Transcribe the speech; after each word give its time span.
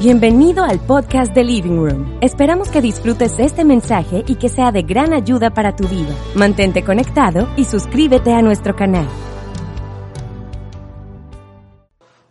Bienvenido 0.00 0.64
al 0.64 0.80
podcast 0.80 1.34
de 1.34 1.44
Living 1.44 1.76
Room. 1.76 2.18
Esperamos 2.22 2.70
que 2.70 2.80
disfrutes 2.80 3.38
este 3.38 3.66
mensaje 3.66 4.24
y 4.26 4.36
que 4.36 4.48
sea 4.48 4.72
de 4.72 4.80
gran 4.80 5.12
ayuda 5.12 5.50
para 5.50 5.76
tu 5.76 5.86
vida. 5.88 6.16
Mantente 6.34 6.82
conectado 6.82 7.50
y 7.58 7.66
suscríbete 7.66 8.32
a 8.32 8.40
nuestro 8.40 8.74
canal. 8.74 9.06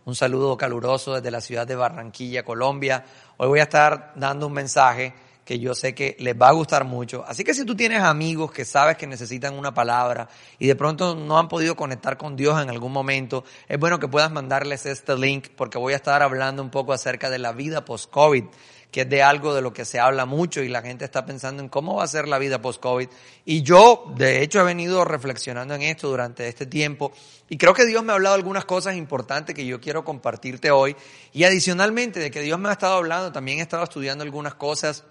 Un 0.04 0.16
saludo 0.16 0.56
caluroso 0.56 1.14
desde 1.14 1.30
la 1.30 1.40
ciudad 1.40 1.64
de 1.64 1.76
Barranquilla, 1.76 2.44
Colombia. 2.44 3.04
Hoy 3.36 3.46
voy 3.46 3.60
a 3.60 3.62
estar 3.62 4.14
dando 4.16 4.48
un 4.48 4.52
mensaje 4.52 5.14
que 5.50 5.58
yo 5.58 5.74
sé 5.74 5.96
que 5.96 6.14
les 6.20 6.40
va 6.40 6.50
a 6.50 6.52
gustar 6.52 6.84
mucho. 6.84 7.24
Así 7.26 7.42
que 7.42 7.54
si 7.54 7.64
tú 7.64 7.74
tienes 7.74 8.02
amigos 8.02 8.52
que 8.52 8.64
sabes 8.64 8.96
que 8.96 9.08
necesitan 9.08 9.58
una 9.58 9.74
palabra 9.74 10.28
y 10.60 10.68
de 10.68 10.76
pronto 10.76 11.16
no 11.16 11.40
han 11.40 11.48
podido 11.48 11.74
conectar 11.74 12.16
con 12.16 12.36
Dios 12.36 12.62
en 12.62 12.70
algún 12.70 12.92
momento, 12.92 13.42
es 13.68 13.76
bueno 13.76 13.98
que 13.98 14.06
puedas 14.06 14.30
mandarles 14.30 14.86
este 14.86 15.18
link 15.18 15.48
porque 15.56 15.76
voy 15.76 15.92
a 15.92 15.96
estar 15.96 16.22
hablando 16.22 16.62
un 16.62 16.70
poco 16.70 16.92
acerca 16.92 17.30
de 17.30 17.40
la 17.40 17.50
vida 17.50 17.84
post-COVID 17.84 18.44
que 18.92 19.00
es 19.02 19.08
de 19.08 19.22
algo 19.22 19.54
de 19.54 19.60
lo 19.60 19.72
que 19.72 19.84
se 19.84 19.98
habla 19.98 20.24
mucho 20.24 20.62
y 20.62 20.68
la 20.68 20.82
gente 20.82 21.04
está 21.04 21.24
pensando 21.26 21.62
en 21.62 21.68
cómo 21.68 21.96
va 21.96 22.04
a 22.04 22.08
ser 22.08 22.26
la 22.26 22.38
vida 22.38 22.60
post-COVID. 22.60 23.08
Y 23.44 23.62
yo, 23.62 24.12
de 24.16 24.42
hecho, 24.42 24.60
he 24.60 24.64
venido 24.64 25.04
reflexionando 25.04 25.74
en 25.74 25.82
esto 25.82 26.08
durante 26.08 26.48
este 26.48 26.66
tiempo 26.66 27.12
y 27.48 27.56
creo 27.56 27.72
que 27.72 27.86
Dios 27.86 28.02
me 28.02 28.12
ha 28.12 28.16
hablado 28.16 28.34
algunas 28.34 28.64
cosas 28.64 28.96
importantes 28.96 29.54
que 29.54 29.66
yo 29.66 29.80
quiero 29.80 30.04
compartirte 30.04 30.70
hoy. 30.72 30.96
Y 31.32 31.44
adicionalmente 31.44 32.20
de 32.20 32.30
que 32.32 32.40
Dios 32.40 32.58
me 32.58 32.68
ha 32.68 32.72
estado 32.72 32.94
hablando, 32.94 33.30
también 33.32 33.58
he 33.58 33.62
estado 33.62 33.84
estudiando 33.84 34.22
algunas 34.22 34.54
cosas 34.54 35.04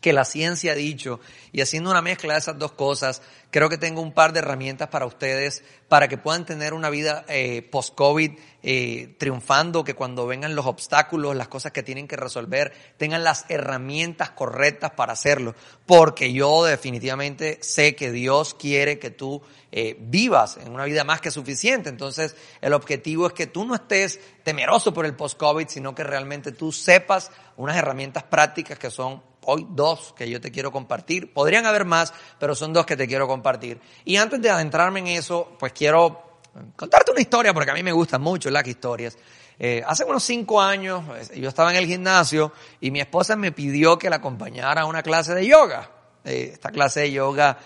que 0.00 0.12
la 0.12 0.24
ciencia 0.24 0.72
ha 0.72 0.74
dicho 0.76 1.20
y 1.50 1.60
haciendo 1.60 1.90
una 1.90 2.02
mezcla 2.02 2.34
de 2.34 2.38
esas 2.38 2.58
dos 2.58 2.72
cosas, 2.72 3.20
creo 3.50 3.68
que 3.68 3.78
tengo 3.78 4.00
un 4.00 4.12
par 4.12 4.32
de 4.32 4.40
herramientas 4.40 4.88
para 4.88 5.06
ustedes 5.06 5.64
para 5.88 6.08
que 6.08 6.18
puedan 6.18 6.46
tener 6.46 6.74
una 6.74 6.90
vida 6.90 7.24
eh, 7.28 7.62
post-COVID 7.62 8.32
eh, 8.62 9.14
triunfando, 9.18 9.84
que 9.84 9.94
cuando 9.94 10.26
vengan 10.26 10.54
los 10.54 10.66
obstáculos, 10.66 11.34
las 11.34 11.48
cosas 11.48 11.72
que 11.72 11.82
tienen 11.82 12.06
que 12.06 12.16
resolver, 12.16 12.72
tengan 12.96 13.24
las 13.24 13.46
herramientas 13.48 14.30
correctas 14.30 14.92
para 14.92 15.14
hacerlo. 15.14 15.54
Porque 15.86 16.32
yo 16.32 16.64
definitivamente 16.64 17.58
sé 17.62 17.96
que 17.96 18.12
Dios 18.12 18.54
quiere 18.54 18.98
que 18.98 19.10
tú 19.10 19.42
eh, 19.72 19.96
vivas 19.98 20.58
en 20.58 20.72
una 20.72 20.84
vida 20.84 21.04
más 21.04 21.20
que 21.20 21.30
suficiente. 21.30 21.88
Entonces, 21.88 22.36
el 22.60 22.74
objetivo 22.74 23.26
es 23.26 23.32
que 23.32 23.46
tú 23.46 23.64
no 23.64 23.74
estés 23.74 24.20
temeroso 24.42 24.92
por 24.92 25.06
el 25.06 25.16
post-COVID, 25.16 25.68
sino 25.68 25.94
que 25.94 26.04
realmente 26.04 26.52
tú 26.52 26.70
sepas 26.70 27.30
unas 27.56 27.76
herramientas 27.76 28.24
prácticas 28.24 28.78
que 28.78 28.90
son 28.90 29.22
hoy 29.50 29.66
dos 29.70 30.14
que 30.16 30.28
yo 30.28 30.40
te 30.40 30.50
quiero 30.50 30.70
compartir. 30.70 31.32
Podrían 31.32 31.64
haber 31.64 31.86
más, 31.86 32.12
pero 32.38 32.54
son 32.54 32.74
dos 32.74 32.84
que 32.84 32.96
te 32.96 33.08
quiero 33.08 33.26
compartir. 33.26 33.80
Y 34.04 34.16
antes 34.16 34.42
de 34.42 34.50
adentrarme 34.50 35.00
en 35.00 35.06
eso, 35.06 35.56
pues 35.58 35.72
quiero 35.72 36.40
contarte 36.76 37.12
una 37.12 37.20
historia, 37.20 37.54
porque 37.54 37.70
a 37.70 37.74
mí 37.74 37.82
me 37.82 37.92
gustan 37.92 38.20
mucho 38.20 38.50
las 38.50 38.66
historias. 38.66 39.16
Eh, 39.58 39.82
hace 39.86 40.04
unos 40.04 40.22
cinco 40.22 40.60
años 40.60 41.02
eh, 41.32 41.40
yo 41.40 41.48
estaba 41.48 41.70
en 41.70 41.76
el 41.76 41.86
gimnasio 41.86 42.52
y 42.80 42.90
mi 42.90 43.00
esposa 43.00 43.36
me 43.36 43.50
pidió 43.50 43.98
que 43.98 44.10
la 44.10 44.16
acompañara 44.16 44.82
a 44.82 44.84
una 44.84 45.02
clase 45.02 45.34
de 45.34 45.46
yoga. 45.46 45.90
Eh, 46.24 46.50
esta 46.52 46.70
clase 46.70 47.00
de 47.00 47.12
yoga 47.12 47.58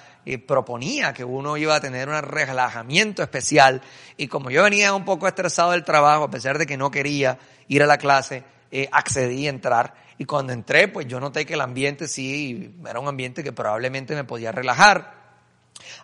proponía 0.47 1.13
que 1.13 1.25
uno 1.25 1.57
iba 1.57 1.75
a 1.75 1.81
tener 1.81 2.09
un 2.09 2.23
relajamiento 2.23 3.25
especial 3.25 3.83
y 4.17 4.29
como 4.29 4.51
yo 4.51 4.63
venía 4.63 4.95
un 4.95 5.05
poco 5.05 5.27
estresado 5.27 5.73
del 5.73 5.83
trabajo, 5.83 6.23
a 6.23 6.31
pesar 6.31 6.59
de 6.59 6.65
que 6.67 6.77
no 6.77 6.93
quería 6.93 7.41
ir 7.67 7.83
a 7.83 7.87
la 7.87 7.99
clase, 7.99 8.45
accedí 8.93 9.49
a 9.49 9.51
entrar 9.51 9.95
y 10.23 10.25
cuando 10.25 10.53
entré, 10.53 10.87
pues 10.87 11.09
yo 11.09 11.19
noté 11.19 11.45
que 11.45 11.55
el 11.55 11.61
ambiente 11.61 12.07
sí 12.07 12.73
era 12.89 13.01
un 13.01 13.09
ambiente 13.09 13.43
que 13.43 13.53
probablemente 13.53 14.15
me 14.15 14.23
podía 14.23 14.53
relajar. 14.53 15.21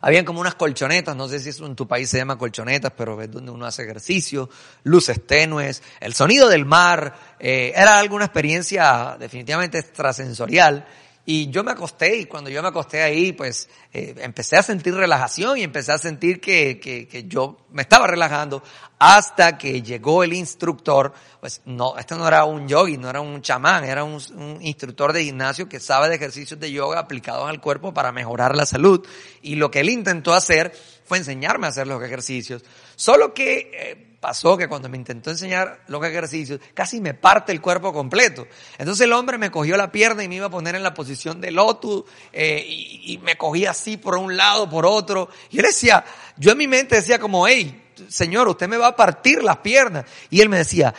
Habían 0.01 0.25
como 0.25 0.41
unas 0.41 0.57
colchonetas, 0.57 1.15
no 1.15 1.29
sé 1.29 1.39
si 1.39 1.51
eso 1.51 1.65
en 1.67 1.77
tu 1.77 1.87
país 1.87 2.11
se 2.11 2.19
llama 2.19 2.37
colchonetas, 2.37 2.93
pero 2.97 3.23
es 3.23 3.31
donde 3.31 3.53
uno 3.53 3.65
hace 3.65 3.85
ejercicio, 3.85 4.51
luces 4.83 5.25
tenues, 5.25 5.85
el 6.01 6.15
sonido 6.15 6.49
del 6.49 6.65
mar, 6.65 7.37
eh, 7.39 7.73
era 7.77 8.01
alguna 8.01 8.25
experiencia 8.25 9.17
definitivamente 9.21 9.79
extrasensorial 9.79 10.85
y 11.31 11.51
yo 11.51 11.63
me 11.63 11.73
acosté 11.73 12.17
y 12.17 12.25
cuando 12.25 12.49
yo 12.49 12.63
me 12.63 12.69
acosté 12.69 13.03
ahí, 13.03 13.33
pues 13.33 13.69
eh, 13.93 14.15
empecé 14.17 14.57
a 14.57 14.63
sentir 14.63 14.95
relajación 14.95 15.59
y 15.59 15.63
empecé 15.63 15.93
a 15.93 15.99
sentir 15.99 16.41
que, 16.41 16.81
que, 16.81 17.07
que, 17.07 17.25
yo 17.25 17.67
me 17.71 17.83
estaba 17.83 18.07
relajando 18.07 18.63
hasta 18.99 19.59
que 19.59 19.83
llegó 19.83 20.25
el 20.25 20.33
instructor. 20.33 21.13
Pues 21.39 21.61
no, 21.67 21.99
este 21.99 22.15
no 22.15 22.27
era 22.27 22.47
un 22.47 22.67
yogi, 22.67 22.97
no 22.97 23.11
era 23.11 23.21
un 23.21 23.43
chamán, 23.43 23.85
era 23.85 24.05
un, 24.05 24.19
instructor 24.63 25.13
de 25.13 25.25
gimnasio 25.25 25.69
que 25.69 25.81
sabe 25.81 26.09
de 26.09 26.15
ejercicios 26.15 26.59
de 26.59 26.73
yoga 26.73 26.99
aplicados 26.99 27.47
al 27.47 27.61
cuerpo 27.61 27.93
para 27.93 28.11
mejorar 28.11 28.57
la 28.57 28.65
salud. 28.65 29.07
Y 29.43 29.57
lo 29.57 29.71
que 29.71 29.81
él 29.81 29.91
intentó 29.91 30.33
hacer 30.33 30.75
fue 31.05 31.19
enseñarme 31.19 31.67
a 31.67 31.69
hacer 31.69 31.87
los 31.87 32.03
ejercicios. 32.03 32.65
Solo 32.97 33.35
que... 33.35 33.71
Eh, 33.75 34.08
pasó 34.21 34.57
que 34.57 34.69
cuando 34.69 34.89
me 34.89 34.97
intentó 34.97 35.31
enseñar 35.31 35.83
los 35.87 36.05
ejercicios, 36.05 36.61
casi 36.75 37.01
me 37.01 37.15
parte 37.15 37.53
el 37.53 37.61
cuerpo 37.61 37.93
completo. 37.93 38.47
Entonces 38.77 39.05
el 39.05 39.13
hombre 39.13 39.39
me 39.39 39.51
cogió 39.51 39.77
la 39.77 39.93
pierna 39.93 40.25
y 40.25 40.29
me 40.29 40.37
iba 40.37 40.47
a 40.47 40.51
poner 40.51 40.75
en 40.75 40.83
la 40.83 40.95
posición 40.95 41.41
de 41.41 41.51
lotus 41.51 42.05
eh, 42.33 42.65
y, 42.67 43.19
me 43.19 43.37
cogía 43.37 43.71
así 43.71 43.97
por 43.97 44.17
un 44.17 44.37
lado, 44.37 44.69
por 44.69 44.87
otro. 44.87 45.29
Y 45.51 45.59
él 45.59 45.67
decía, 45.67 46.05
yo 46.37 46.53
en 46.53 46.59
mi 46.59 46.67
mente 46.67 46.97
decía 46.97 47.19
como, 47.19 47.47
hey, 47.47 47.91
señor, 48.09 48.49
usted 48.49 48.69
me 48.69 48.77
va 48.77 48.89
a 48.89 48.97
partir 48.97 49.43
las 49.43 49.59
piernas. 49.59 50.05
Y 50.31 50.41
él 50.41 50.49
me 50.49 50.59
decía, 50.59 50.95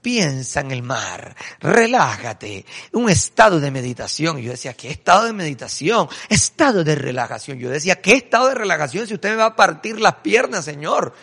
piensa 0.00 0.60
en 0.60 0.70
el 0.70 0.82
mar, 0.82 1.34
relájate, 1.60 2.66
un 2.92 3.08
estado 3.08 3.60
de 3.60 3.70
meditación. 3.70 4.38
Y 4.38 4.42
yo 4.42 4.50
decía, 4.52 4.74
¿qué 4.74 4.90
estado 4.90 5.24
de 5.24 5.32
meditación? 5.32 6.08
Estado 6.28 6.84
de 6.84 6.94
relajación. 6.94 7.58
Yo 7.58 7.70
decía, 7.70 8.00
¿qué 8.00 8.14
estado 8.14 8.48
de 8.48 8.54
relajación 8.54 9.06
si 9.06 9.14
usted 9.14 9.30
me 9.30 9.36
va 9.36 9.46
a 9.46 9.56
partir 9.56 10.00
las 10.00 10.16
piernas, 10.16 10.64
Señor? 10.64 11.14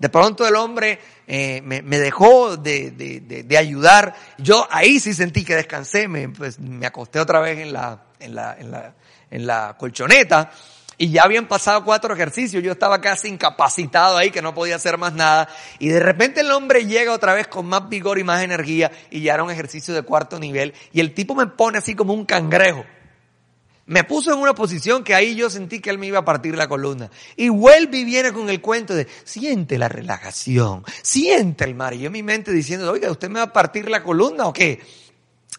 De 0.00 0.08
pronto 0.08 0.48
el 0.48 0.56
hombre 0.56 0.98
eh, 1.26 1.60
me, 1.62 1.82
dejó 1.82 2.56
de, 2.56 2.90
de, 2.90 3.20
de, 3.20 3.58
ayudar. 3.58 4.14
Yo 4.38 4.66
ahí 4.70 4.98
sí 4.98 5.12
sentí 5.12 5.44
que 5.44 5.54
descansé, 5.54 6.08
me, 6.08 6.30
pues, 6.30 6.58
me 6.58 6.86
acosté 6.86 7.20
otra 7.20 7.38
vez 7.40 7.58
en 7.58 7.74
la, 7.74 8.02
en, 8.18 8.34
la, 8.34 8.56
en, 8.58 8.70
la, 8.70 8.94
en 9.30 9.46
la 9.46 9.76
colchoneta 9.78 10.50
y 10.96 11.10
ya 11.10 11.22
habían 11.22 11.48
pasado 11.48 11.84
cuatro 11.84 12.14
ejercicios. 12.14 12.62
Yo 12.62 12.72
estaba 12.72 13.00
casi 13.00 13.28
incapacitado 13.28 14.16
ahí, 14.16 14.30
que 14.30 14.40
no 14.40 14.54
podía 14.54 14.76
hacer 14.76 14.96
más 14.96 15.12
nada. 15.12 15.48
Y 15.78 15.88
de 15.88 16.00
repente 16.00 16.40
el 16.40 16.50
hombre 16.50 16.86
llega 16.86 17.12
otra 17.12 17.34
vez 17.34 17.46
con 17.46 17.66
más 17.66 17.88
vigor 17.90 18.18
y 18.18 18.24
más 18.24 18.42
energía 18.42 18.90
y 19.10 19.20
ya 19.20 19.34
era 19.34 19.42
un 19.42 19.50
ejercicio 19.50 19.92
de 19.92 20.02
cuarto 20.02 20.38
nivel. 20.38 20.72
Y 20.92 21.00
el 21.00 21.12
tipo 21.12 21.34
me 21.34 21.46
pone 21.46 21.76
así 21.78 21.94
como 21.94 22.14
un 22.14 22.24
cangrejo 22.24 22.84
me 23.90 24.04
puso 24.04 24.32
en 24.32 24.38
una 24.38 24.54
posición 24.54 25.02
que 25.02 25.16
ahí 25.16 25.34
yo 25.34 25.50
sentí 25.50 25.80
que 25.80 25.90
él 25.90 25.98
me 25.98 26.06
iba 26.06 26.20
a 26.20 26.24
partir 26.24 26.56
la 26.56 26.68
columna. 26.68 27.10
Y 27.34 27.48
vuelve 27.48 27.98
y 27.98 28.04
viene 28.04 28.32
con 28.32 28.48
el 28.48 28.60
cuento 28.60 28.94
de, 28.94 29.08
siente 29.24 29.78
la 29.78 29.88
relajación, 29.88 30.84
siente 31.02 31.64
el 31.64 31.74
mar. 31.74 31.94
Y 31.94 31.98
yo 31.98 32.06
en 32.06 32.12
mi 32.12 32.22
mente 32.22 32.52
diciendo, 32.52 32.88
oiga, 32.88 33.10
¿usted 33.10 33.28
me 33.28 33.40
va 33.40 33.46
a 33.46 33.52
partir 33.52 33.90
la 33.90 34.04
columna 34.04 34.46
o 34.46 34.52
qué? 34.52 34.80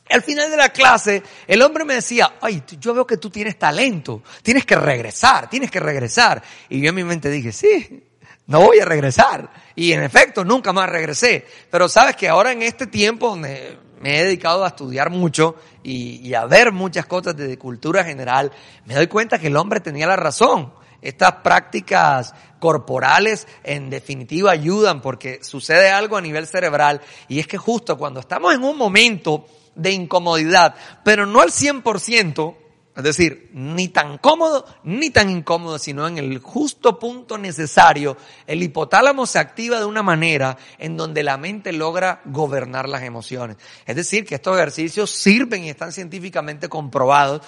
Al 0.10 0.22
final 0.22 0.50
de 0.50 0.56
la 0.56 0.70
clase, 0.70 1.22
el 1.46 1.62
hombre 1.62 1.84
me 1.84 1.96
decía, 1.96 2.36
ay, 2.40 2.64
yo 2.80 2.94
veo 2.94 3.06
que 3.06 3.18
tú 3.18 3.30
tienes 3.30 3.60
talento, 3.60 4.24
tienes 4.42 4.66
que 4.66 4.78
regresar, 4.78 5.50
tienes 5.50 5.70
que 5.70 5.82
regresar. 5.82 6.42
Y 6.70 6.80
yo 6.80 6.88
en 6.88 6.96
mi 6.96 7.04
mente 7.04 7.30
dije, 7.30 7.52
sí, 7.52 8.02
no 8.48 8.62
voy 8.62 8.80
a 8.80 8.86
regresar. 8.86 9.52
Y 9.76 9.92
en 9.92 10.04
efecto, 10.04 10.46
nunca 10.46 10.72
más 10.72 10.90
regresé. 10.90 11.46
Pero 11.70 11.90
sabes 11.90 12.16
que 12.16 12.30
ahora 12.30 12.54
en 12.54 12.62
este 12.62 12.88
tiempo 12.88 13.28
donde 13.28 13.78
me 14.02 14.20
he 14.20 14.24
dedicado 14.24 14.64
a 14.64 14.70
estudiar 14.70 15.10
mucho 15.10 15.58
y, 15.84 16.34
a 16.34 16.46
ver 16.46 16.72
muchas 16.72 17.06
cosas 17.06 17.36
de 17.36 17.58
cultura 17.58 18.04
general, 18.04 18.52
me 18.86 18.96
doy 18.96 19.08
cuenta 19.08 19.40
que 19.40 19.48
el 19.48 19.58
hombre 19.58 19.80
tenía 19.80 20.08
la 20.08 20.16
razón. 20.16 20.74
Estas 21.02 21.34
prácticas 21.38 22.34
corporales 22.60 23.48
en 23.64 23.90
definitiva 23.90 24.52
ayudan 24.52 25.02
porque 25.02 25.44
sucede 25.44 25.90
algo 25.90 26.16
a 26.16 26.22
nivel 26.22 26.46
cerebral 26.46 27.02
y 27.28 27.40
es 27.40 27.48
que 27.48 27.58
justo 27.58 27.98
cuando 27.98 28.20
estamos 28.20 28.54
en 28.54 28.64
un 28.64 28.78
momento 28.78 29.48
de 29.74 29.92
incomodidad, 29.92 30.76
pero 31.04 31.26
no 31.26 31.42
al 31.42 31.50
100%, 31.50 32.56
es 33.02 33.18
decir, 33.18 33.50
ni 33.54 33.90
tan 33.90 34.18
cómodo 34.18 34.66
ni 34.84 35.10
tan 35.10 35.30
incómodo, 35.30 35.78
sino 35.80 36.08
en 36.08 36.18
el 36.18 36.40
justo 36.40 37.00
punto 37.00 37.38
necesario, 37.38 38.18
el 38.48 38.64
hipotálamo 38.64 39.26
se 39.26 39.40
activa 39.40 39.80
de 39.80 39.86
una 39.86 40.04
manera 40.04 40.58
en 40.78 40.98
donde 40.98 41.24
la 41.24 41.38
mente 41.38 41.72
logra 41.72 42.22
gobernar 42.26 42.88
las 42.88 43.04
emociones. 43.04 43.58
Es 43.86 43.96
decir, 43.96 44.26
que 44.26 44.36
estos 44.36 44.56
ejercicios 44.56 45.12
sirven 45.12 45.64
y 45.64 45.70
están 45.70 45.92
científicamente 45.92 46.70
comprobados. 46.70 47.42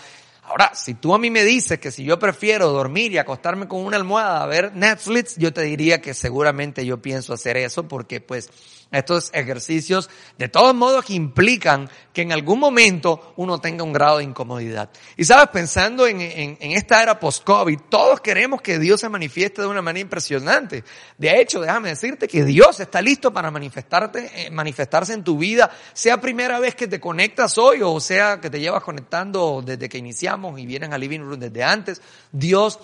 Ahora, 0.44 0.72
si 0.76 0.96
tú 0.96 1.16
a 1.16 1.20
mí 1.20 1.30
me 1.30 1.44
dices 1.44 1.80
que 1.80 1.92
si 1.92 2.04
yo 2.04 2.20
prefiero 2.20 2.70
dormir 2.70 3.14
y 3.14 3.18
acostarme 3.18 3.68
con 3.68 3.80
una 3.80 3.98
almohada 3.98 4.44
a 4.44 4.46
ver 4.46 4.76
Netflix, 4.76 5.38
yo 5.38 5.54
te 5.54 5.62
diría 5.62 6.02
que 6.02 6.14
seguramente 6.14 6.86
yo 6.86 7.02
pienso 7.02 7.34
hacer 7.34 7.56
eso 7.58 7.88
porque 7.88 8.20
pues 8.20 8.50
estos 8.94 9.32
ejercicios, 9.34 10.10
de 10.38 10.48
todos 10.48 10.74
modos, 10.74 11.04
que 11.06 11.14
implican 11.14 11.90
que 12.14 12.22
en 12.22 12.32
algún 12.32 12.60
momento 12.60 13.34
uno 13.38 13.60
tenga 13.60 13.84
un 13.84 13.92
grado 13.92 14.20
de 14.20 14.24
incomodidad. 14.24 14.90
Y 15.18 15.26
sabes, 15.26 15.50
pensando 15.50 16.06
en, 16.08 16.22
en, 16.22 16.58
esta 16.60 17.02
era 17.02 17.20
post-COVID, 17.20 17.80
todos 17.90 18.22
queremos 18.22 18.62
que 18.62 18.80
Dios 18.80 19.02
se 19.02 19.10
manifieste 19.10 19.62
de 19.62 19.68
una 19.68 19.82
manera 19.82 20.02
impresionante. 20.02 20.84
De 21.18 21.42
hecho, 21.42 21.60
déjame 21.60 21.90
decirte 21.90 22.28
que 22.28 22.44
Dios 22.44 22.80
está 22.80 23.02
listo 23.02 23.34
para 23.34 23.50
manifestarte, 23.52 24.46
eh, 24.46 24.52
manifestarse 24.52 25.14
en 25.14 25.24
tu 25.24 25.38
vida, 25.38 25.72
sea 25.94 26.22
primera 26.22 26.60
vez 26.60 26.76
que 26.76 26.88
te 26.88 27.00
conectas 27.00 27.58
hoy 27.58 27.82
o 27.82 28.00
sea 28.00 28.40
que 28.40 28.50
te 28.50 28.60
llevas 28.60 28.84
conectando 28.84 29.62
desde 29.66 29.90
que 29.90 29.98
iniciamos 29.98 30.60
y 30.60 30.66
vienes 30.66 30.92
al 30.92 31.02
living 31.02 31.20
room 31.20 31.40
desde 31.40 31.64
antes. 31.64 32.02
Dios 32.32 32.80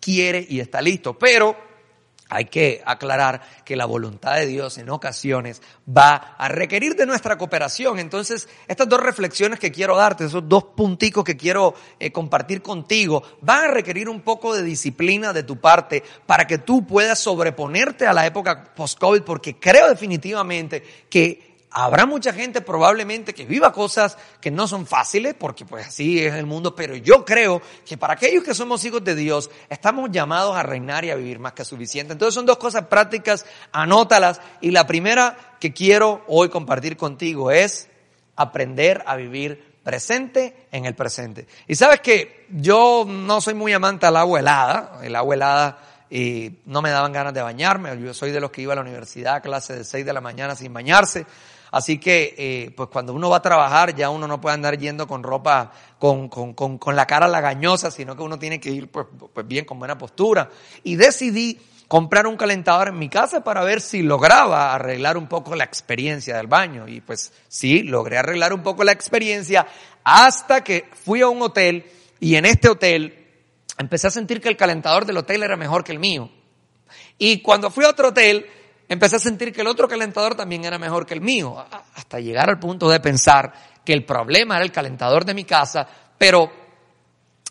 quiere 0.00 0.46
y 0.48 0.60
está 0.60 0.82
listo. 0.82 1.18
Pero 1.18 1.56
hay 2.28 2.46
que 2.46 2.82
aclarar 2.84 3.42
que 3.64 3.76
la 3.76 3.84
voluntad 3.84 4.36
de 4.36 4.46
Dios 4.46 4.78
en 4.78 4.90
ocasiones 4.90 5.62
va 5.86 6.34
a 6.38 6.48
requerir 6.48 6.96
de 6.96 7.06
nuestra 7.06 7.36
cooperación. 7.36 7.98
Entonces, 7.98 8.48
estas 8.66 8.88
dos 8.88 9.00
reflexiones 9.00 9.58
que 9.58 9.70
quiero 9.70 9.96
darte, 9.96 10.24
esos 10.24 10.48
dos 10.48 10.64
punticos 10.76 11.24
que 11.24 11.36
quiero 11.36 11.74
eh, 11.98 12.10
compartir 12.10 12.62
contigo, 12.62 13.22
van 13.40 13.64
a 13.64 13.68
requerir 13.68 14.08
un 14.08 14.22
poco 14.22 14.54
de 14.54 14.62
disciplina 14.62 15.32
de 15.32 15.42
tu 15.42 15.58
parte 15.58 16.02
para 16.26 16.46
que 16.46 16.58
tú 16.58 16.86
puedas 16.86 17.18
sobreponerte 17.18 18.06
a 18.06 18.12
la 18.12 18.26
época 18.26 18.74
post-COVID, 18.74 19.22
porque 19.22 19.56
creo 19.58 19.88
definitivamente 19.88 20.82
que 21.08 21.53
Habrá 21.76 22.06
mucha 22.06 22.32
gente 22.32 22.60
probablemente 22.60 23.34
que 23.34 23.46
viva 23.46 23.72
cosas 23.72 24.16
que 24.40 24.52
no 24.52 24.68
son 24.68 24.86
fáciles, 24.86 25.34
porque 25.34 25.64
pues 25.64 25.88
así 25.88 26.24
es 26.24 26.32
el 26.34 26.46
mundo, 26.46 26.76
pero 26.76 26.94
yo 26.94 27.24
creo 27.24 27.60
que 27.84 27.98
para 27.98 28.14
aquellos 28.14 28.44
que 28.44 28.54
somos 28.54 28.84
hijos 28.84 29.02
de 29.02 29.16
Dios, 29.16 29.50
estamos 29.68 30.08
llamados 30.12 30.56
a 30.56 30.62
reinar 30.62 31.04
y 31.04 31.10
a 31.10 31.16
vivir 31.16 31.40
más 31.40 31.52
que 31.52 31.64
suficiente. 31.64 32.12
Entonces 32.12 32.32
son 32.32 32.46
dos 32.46 32.58
cosas 32.58 32.86
prácticas, 32.86 33.44
anótalas. 33.72 34.40
Y 34.60 34.70
la 34.70 34.86
primera 34.86 35.56
que 35.58 35.72
quiero 35.72 36.22
hoy 36.28 36.48
compartir 36.48 36.96
contigo 36.96 37.50
es 37.50 37.88
aprender 38.36 39.02
a 39.04 39.16
vivir 39.16 39.74
presente 39.82 40.68
en 40.70 40.84
el 40.84 40.94
presente. 40.94 41.48
Y 41.66 41.74
sabes 41.74 41.98
que 41.98 42.46
yo 42.50 43.04
no 43.04 43.40
soy 43.40 43.54
muy 43.54 43.72
amante 43.72 44.06
al 44.06 44.16
agua 44.16 44.38
helada, 44.38 45.00
el 45.02 45.16
agua 45.16 45.34
helada 45.34 45.78
y 46.08 46.60
no 46.66 46.82
me 46.82 46.90
daban 46.90 47.12
ganas 47.12 47.34
de 47.34 47.42
bañarme, 47.42 48.00
yo 48.00 48.14
soy 48.14 48.30
de 48.30 48.40
los 48.40 48.52
que 48.52 48.62
iba 48.62 48.74
a 48.74 48.76
la 48.76 48.82
universidad 48.82 49.42
clase 49.42 49.74
de 49.74 49.82
6 49.82 50.06
de 50.06 50.12
la 50.12 50.20
mañana 50.20 50.54
sin 50.54 50.72
bañarse. 50.72 51.26
Así 51.74 51.98
que, 51.98 52.36
eh, 52.38 52.70
pues 52.76 52.88
cuando 52.88 53.12
uno 53.12 53.28
va 53.30 53.38
a 53.38 53.42
trabajar, 53.42 53.96
ya 53.96 54.08
uno 54.08 54.28
no 54.28 54.40
puede 54.40 54.54
andar 54.54 54.78
yendo 54.78 55.08
con 55.08 55.24
ropa, 55.24 55.72
con, 55.98 56.28
con, 56.28 56.54
con, 56.54 56.78
con 56.78 56.94
la 56.94 57.04
cara 57.04 57.26
lagañosa, 57.26 57.90
sino 57.90 58.14
que 58.14 58.22
uno 58.22 58.38
tiene 58.38 58.60
que 58.60 58.70
ir 58.70 58.92
pues, 58.92 59.08
pues 59.32 59.44
bien, 59.44 59.64
con 59.64 59.80
buena 59.80 59.98
postura. 59.98 60.48
Y 60.84 60.94
decidí 60.94 61.58
comprar 61.88 62.28
un 62.28 62.36
calentador 62.36 62.90
en 62.90 62.98
mi 63.00 63.08
casa 63.08 63.42
para 63.42 63.64
ver 63.64 63.80
si 63.80 64.02
lograba 64.02 64.72
arreglar 64.72 65.16
un 65.16 65.26
poco 65.26 65.56
la 65.56 65.64
experiencia 65.64 66.36
del 66.36 66.46
baño. 66.46 66.86
Y 66.86 67.00
pues 67.00 67.32
sí, 67.48 67.82
logré 67.82 68.18
arreglar 68.18 68.52
un 68.52 68.62
poco 68.62 68.84
la 68.84 68.92
experiencia 68.92 69.66
hasta 70.04 70.62
que 70.62 70.84
fui 70.92 71.22
a 71.22 71.28
un 71.28 71.42
hotel 71.42 71.90
y 72.20 72.36
en 72.36 72.44
este 72.44 72.68
hotel 72.68 73.18
empecé 73.78 74.06
a 74.06 74.10
sentir 74.10 74.40
que 74.40 74.48
el 74.48 74.56
calentador 74.56 75.06
del 75.06 75.16
hotel 75.16 75.42
era 75.42 75.56
mejor 75.56 75.82
que 75.82 75.90
el 75.90 75.98
mío. 75.98 76.30
Y 77.18 77.42
cuando 77.42 77.68
fui 77.68 77.84
a 77.84 77.90
otro 77.90 78.10
hotel, 78.10 78.46
empecé 78.88 79.16
a 79.16 79.20
sentir 79.20 79.52
que 79.52 79.62
el 79.62 79.66
otro 79.66 79.88
calentador 79.88 80.34
también 80.34 80.64
era 80.64 80.78
mejor 80.78 81.06
que 81.06 81.14
el 81.14 81.20
mío, 81.20 81.64
hasta 81.94 82.20
llegar 82.20 82.48
al 82.48 82.58
punto 82.58 82.88
de 82.88 83.00
pensar 83.00 83.52
que 83.84 83.92
el 83.92 84.04
problema 84.04 84.56
era 84.56 84.64
el 84.64 84.72
calentador 84.72 85.24
de 85.24 85.34
mi 85.34 85.44
casa, 85.44 85.86
pero 86.18 86.50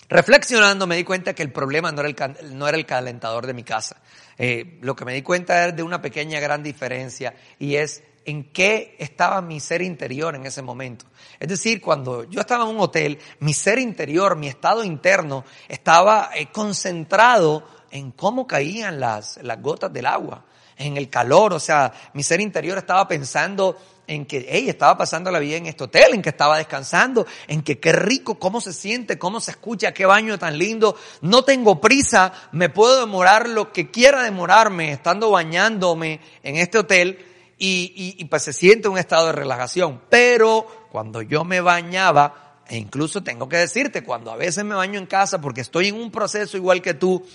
reflexionando 0.09 0.87
me 0.87 0.95
di 0.95 1.03
cuenta 1.03 1.33
que 1.33 1.43
el 1.43 1.51
problema 1.51 1.91
no 1.91 2.01
era 2.01 2.09
el, 2.09 2.57
no 2.57 2.67
era 2.67 2.77
el 2.77 2.85
calentador 2.85 3.47
de 3.47 3.53
mi 3.53 3.63
casa. 3.63 3.97
Eh, 4.37 4.79
lo 4.81 4.95
que 4.95 5.05
me 5.05 5.13
di 5.13 5.21
cuenta 5.21 5.67
es 5.67 5.75
de 5.75 5.83
una 5.83 6.01
pequeña 6.01 6.39
gran 6.39 6.63
diferencia 6.63 7.35
y 7.59 7.75
es 7.75 8.03
en 8.25 8.51
qué 8.51 8.95
estaba 8.99 9.41
mi 9.41 9.59
ser 9.59 9.81
interior 9.81 10.35
en 10.35 10.45
ese 10.45 10.61
momento. 10.61 11.05
Es 11.39 11.47
decir, 11.47 11.81
cuando 11.81 12.23
yo 12.23 12.39
estaba 12.39 12.63
en 12.63 12.71
un 12.71 12.79
hotel, 12.79 13.19
mi 13.39 13.53
ser 13.53 13.79
interior, 13.79 14.35
mi 14.37 14.47
estado 14.47 14.83
interno, 14.83 15.43
estaba 15.67 16.29
eh, 16.33 16.47
concentrado 16.51 17.67
en 17.91 18.11
cómo 18.11 18.47
caían 18.47 18.99
las, 18.99 19.37
las 19.43 19.61
gotas 19.61 19.91
del 19.91 20.05
agua 20.05 20.45
en 20.77 20.97
el 20.97 21.09
calor, 21.09 21.53
o 21.53 21.59
sea, 21.59 21.93
mi 22.13 22.23
ser 22.23 22.41
interior 22.41 22.77
estaba 22.77 23.07
pensando 23.07 23.77
en 24.07 24.25
que, 24.25 24.45
hey, 24.49 24.69
estaba 24.69 24.97
pasando 24.97 25.31
la 25.31 25.39
vida 25.39 25.57
en 25.57 25.65
este 25.65 25.85
hotel, 25.85 26.13
en 26.13 26.21
que 26.21 26.29
estaba 26.29 26.57
descansando, 26.57 27.25
en 27.47 27.61
que 27.61 27.79
qué 27.79 27.93
rico, 27.93 28.37
cómo 28.37 28.59
se 28.59 28.73
siente, 28.73 29.17
cómo 29.17 29.39
se 29.39 29.51
escucha, 29.51 29.93
qué 29.93 30.05
baño 30.05 30.37
tan 30.37 30.57
lindo, 30.57 30.95
no 31.21 31.43
tengo 31.43 31.79
prisa, 31.79 32.33
me 32.51 32.69
puedo 32.69 32.99
demorar 32.99 33.47
lo 33.47 33.71
que 33.71 33.91
quiera 33.91 34.23
demorarme 34.23 34.91
estando 34.91 35.31
bañándome 35.31 36.19
en 36.43 36.57
este 36.57 36.79
hotel 36.79 37.25
y, 37.57 38.15
y 38.17 38.25
pues 38.25 38.43
se 38.43 38.53
siente 38.53 38.89
un 38.89 38.97
estado 38.97 39.27
de 39.27 39.33
relajación. 39.33 40.01
Pero 40.09 40.87
cuando 40.91 41.21
yo 41.21 41.45
me 41.45 41.61
bañaba, 41.61 42.61
e 42.67 42.77
incluso 42.77 43.23
tengo 43.23 43.47
que 43.47 43.57
decirte, 43.57 44.03
cuando 44.03 44.31
a 44.31 44.35
veces 44.35 44.65
me 44.65 44.75
baño 44.75 44.99
en 44.99 45.05
casa 45.05 45.39
porque 45.39 45.61
estoy 45.61 45.87
en 45.87 45.95
un 45.95 46.11
proceso 46.11 46.57
igual 46.57 46.81
que 46.81 46.93
tú, 46.93 47.25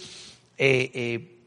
eh, 0.59 0.91
eh, 0.93 1.38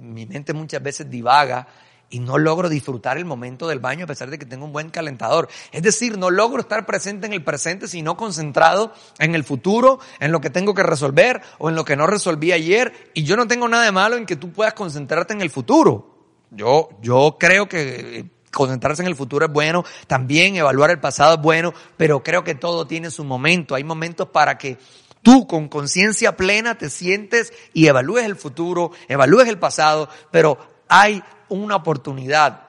mi 0.00 0.26
mente 0.26 0.52
muchas 0.52 0.82
veces 0.82 1.10
divaga 1.10 1.66
y 2.10 2.20
no 2.20 2.38
logro 2.38 2.68
disfrutar 2.68 3.18
el 3.18 3.24
momento 3.24 3.68
del 3.68 3.80
baño 3.80 4.04
a 4.04 4.06
pesar 4.06 4.30
de 4.30 4.38
que 4.38 4.46
tengo 4.46 4.64
un 4.64 4.72
buen 4.72 4.90
calentador. 4.90 5.48
Es 5.72 5.82
decir, 5.82 6.16
no 6.16 6.30
logro 6.30 6.60
estar 6.60 6.86
presente 6.86 7.26
en 7.26 7.32
el 7.32 7.44
presente, 7.44 7.88
sino 7.88 8.16
concentrado 8.16 8.92
en 9.18 9.34
el 9.34 9.44
futuro, 9.44 10.00
en 10.20 10.32
lo 10.32 10.40
que 10.40 10.50
tengo 10.50 10.74
que 10.74 10.82
resolver 10.82 11.42
o 11.58 11.68
en 11.68 11.76
lo 11.76 11.84
que 11.84 11.96
no 11.96 12.06
resolví 12.06 12.52
ayer. 12.52 13.10
Y 13.14 13.24
yo 13.24 13.36
no 13.36 13.46
tengo 13.46 13.68
nada 13.68 13.84
de 13.84 13.92
malo 13.92 14.16
en 14.16 14.26
que 14.26 14.36
tú 14.36 14.52
puedas 14.52 14.74
concentrarte 14.74 15.34
en 15.34 15.42
el 15.42 15.50
futuro. 15.50 16.14
Yo, 16.50 16.88
yo 17.02 17.36
creo 17.38 17.68
que 17.68 18.30
concentrarse 18.50 19.02
en 19.02 19.08
el 19.08 19.16
futuro 19.16 19.44
es 19.44 19.52
bueno, 19.52 19.84
también 20.06 20.56
evaluar 20.56 20.90
el 20.90 20.98
pasado 20.98 21.34
es 21.34 21.42
bueno, 21.42 21.74
pero 21.98 22.22
creo 22.22 22.42
que 22.42 22.54
todo 22.54 22.86
tiene 22.86 23.10
su 23.10 23.22
momento. 23.22 23.74
Hay 23.74 23.84
momentos 23.84 24.28
para 24.30 24.56
que 24.56 24.78
tú 25.22 25.46
con 25.46 25.68
conciencia 25.68 26.36
plena 26.36 26.76
te 26.76 26.90
sientes 26.90 27.52
y 27.72 27.86
evalúes 27.86 28.24
el 28.24 28.36
futuro, 28.36 28.92
evalúes 29.08 29.48
el 29.48 29.58
pasado, 29.58 30.08
pero 30.30 30.58
hay 30.88 31.22
una 31.48 31.76
oportunidad 31.76 32.68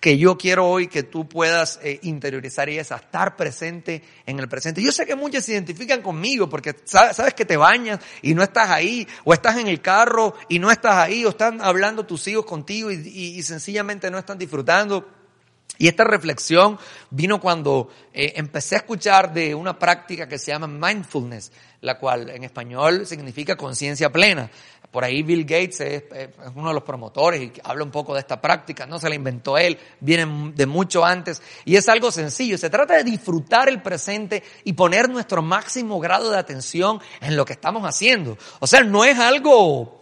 que 0.00 0.18
yo 0.18 0.38
quiero 0.38 0.68
hoy 0.68 0.88
que 0.88 1.02
tú 1.02 1.28
puedas 1.28 1.78
eh, 1.82 2.00
interiorizar 2.02 2.68
y 2.68 2.78
es 2.78 2.90
estar 2.90 3.36
presente 3.36 4.02
en 4.26 4.38
el 4.38 4.48
presente. 4.48 4.82
Yo 4.82 4.90
sé 4.90 5.06
que 5.06 5.14
muchos 5.14 5.44
se 5.44 5.52
identifican 5.52 6.02
conmigo 6.02 6.48
porque 6.48 6.74
sabes, 6.84 7.34
que 7.34 7.44
te 7.44 7.56
bañas 7.56 8.00
y 8.22 8.34
no 8.34 8.42
estás 8.42 8.70
ahí, 8.70 9.06
o 9.24 9.34
estás 9.34 9.58
en 9.58 9.68
el 9.68 9.80
carro 9.80 10.34
y 10.48 10.58
no 10.58 10.70
estás 10.70 10.96
ahí, 10.96 11.24
o 11.24 11.30
están 11.30 11.60
hablando 11.60 12.06
tus 12.06 12.26
hijos 12.28 12.44
contigo 12.46 12.90
y 12.90 13.42
sencillamente 13.42 14.10
no 14.10 14.18
están 14.18 14.38
disfrutando. 14.38 15.21
Y 15.82 15.88
esta 15.88 16.04
reflexión 16.04 16.78
vino 17.10 17.40
cuando 17.40 17.90
eh, 18.12 18.34
empecé 18.36 18.76
a 18.76 18.78
escuchar 18.78 19.34
de 19.34 19.52
una 19.52 19.76
práctica 19.76 20.28
que 20.28 20.38
se 20.38 20.52
llama 20.52 20.68
mindfulness, 20.68 21.50
la 21.80 21.98
cual 21.98 22.30
en 22.30 22.44
español 22.44 23.04
significa 23.04 23.56
conciencia 23.56 24.12
plena. 24.12 24.48
Por 24.92 25.02
ahí 25.02 25.24
Bill 25.24 25.42
Gates 25.42 25.80
es, 25.80 26.04
uno 26.54 26.68
de 26.68 26.74
los 26.74 26.84
promotores 26.84 27.42
y 27.42 27.52
habla 27.64 27.82
un 27.82 27.90
poco 27.90 28.14
de 28.14 28.20
esta 28.20 28.40
práctica, 28.40 28.86
no 28.86 29.00
se 29.00 29.08
la 29.08 29.16
inventó 29.16 29.58
él, 29.58 29.76
viene 29.98 30.52
de 30.54 30.66
mucho 30.66 31.04
antes 31.04 31.42
y 31.64 31.74
es 31.74 31.88
algo 31.88 32.12
sencillo. 32.12 32.56
Se 32.58 32.70
trata 32.70 32.94
de 32.94 33.02
disfrutar 33.02 33.68
el 33.68 33.82
presente 33.82 34.44
y 34.62 34.74
poner 34.74 35.08
nuestro 35.08 35.42
máximo 35.42 35.98
grado 35.98 36.30
de 36.30 36.38
atención 36.38 37.00
en 37.20 37.36
lo 37.36 37.44
que 37.44 37.54
estamos 37.54 37.82
haciendo. 37.82 38.38
O 38.60 38.68
sea, 38.68 38.84
no 38.84 39.04
es 39.04 39.18
algo 39.18 40.01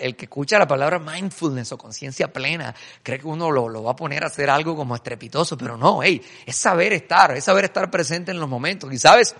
el 0.00 0.16
que 0.16 0.24
escucha 0.24 0.58
la 0.58 0.66
palabra 0.66 0.98
mindfulness 0.98 1.72
o 1.72 1.78
conciencia 1.78 2.32
plena 2.32 2.74
cree 3.02 3.18
que 3.18 3.26
uno 3.26 3.50
lo, 3.50 3.82
va 3.82 3.92
a 3.92 3.96
poner 3.96 4.24
a 4.24 4.28
hacer 4.28 4.48
algo 4.48 4.74
como 4.74 4.94
estrepitoso, 4.94 5.58
pero 5.58 5.76
no, 5.76 6.02
hey, 6.02 6.22
es 6.46 6.56
saber 6.56 6.92
estar, 6.94 7.36
es 7.36 7.44
saber 7.44 7.66
estar 7.66 7.90
presente 7.90 8.30
en 8.30 8.40
los 8.40 8.48
momentos. 8.48 8.92
Y 8.92 8.98
sabes, 8.98 9.34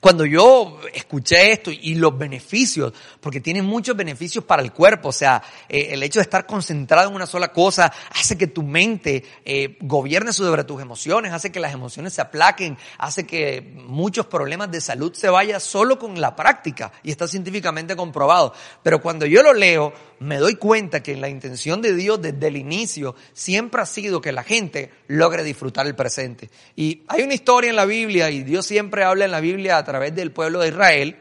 cuando 0.00 0.24
yo 0.24 0.80
escuché 0.92 1.52
esto 1.52 1.70
y 1.70 1.94
los 1.96 2.16
beneficios, 2.16 2.92
porque 3.20 3.40
tiene 3.40 3.62
muchos 3.62 3.96
beneficios 3.96 4.44
para 4.44 4.62
el 4.62 4.72
cuerpo, 4.72 5.08
o 5.10 5.12
sea, 5.12 5.42
eh, 5.68 5.88
el 5.90 6.02
hecho 6.02 6.18
de 6.18 6.24
estar 6.24 6.46
concentrado 6.46 7.08
en 7.08 7.14
una 7.14 7.26
sola 7.26 7.52
cosa 7.52 7.92
hace 8.10 8.38
que 8.38 8.46
tu 8.46 8.62
mente 8.62 9.24
eh, 9.44 9.76
gobierne 9.80 10.32
sobre 10.32 10.64
tus 10.64 10.80
emociones, 10.80 11.32
hace 11.32 11.52
que 11.52 11.60
las 11.60 11.74
emociones 11.74 12.14
se 12.14 12.22
aplaquen, 12.22 12.78
hace 12.98 13.26
que 13.26 13.60
muchos 13.60 14.26
problemas 14.26 14.70
de 14.70 14.80
salud 14.80 15.12
se 15.14 15.28
vayan 15.28 15.60
solo 15.60 15.98
con 15.98 16.20
la 16.20 16.34
práctica 16.34 16.92
y 17.02 17.10
está 17.10 17.28
científicamente 17.28 17.96
comprobado. 17.96 18.54
Pero 18.82 19.00
cuando 19.02 19.26
yo 19.26 19.42
lo 19.42 19.52
leo, 19.52 19.92
me 20.18 20.38
doy 20.38 20.56
cuenta 20.56 21.02
que 21.02 21.16
la 21.16 21.28
intención 21.28 21.82
de 21.82 21.94
Dios 21.94 22.20
desde 22.22 22.46
el 22.46 22.56
inicio 22.56 23.14
siempre 23.32 23.82
ha 23.82 23.86
sido 23.86 24.20
que 24.20 24.32
la 24.32 24.42
gente 24.42 24.90
logre 25.08 25.44
disfrutar 25.44 25.86
el 25.86 25.94
presente. 25.94 26.50
Y 26.74 27.02
hay 27.08 27.22
una 27.22 27.34
historia 27.34 27.70
en 27.70 27.76
la 27.76 27.84
Biblia 27.84 28.30
y 28.30 28.42
Dios 28.42 28.66
siempre 28.66 29.04
habla 29.04 29.26
en 29.26 29.30
la 29.30 29.40
Biblia 29.40 29.65
a 29.70 29.84
través 29.84 30.14
del 30.14 30.32
pueblo 30.32 30.60
de 30.60 30.68
Israel. 30.68 31.16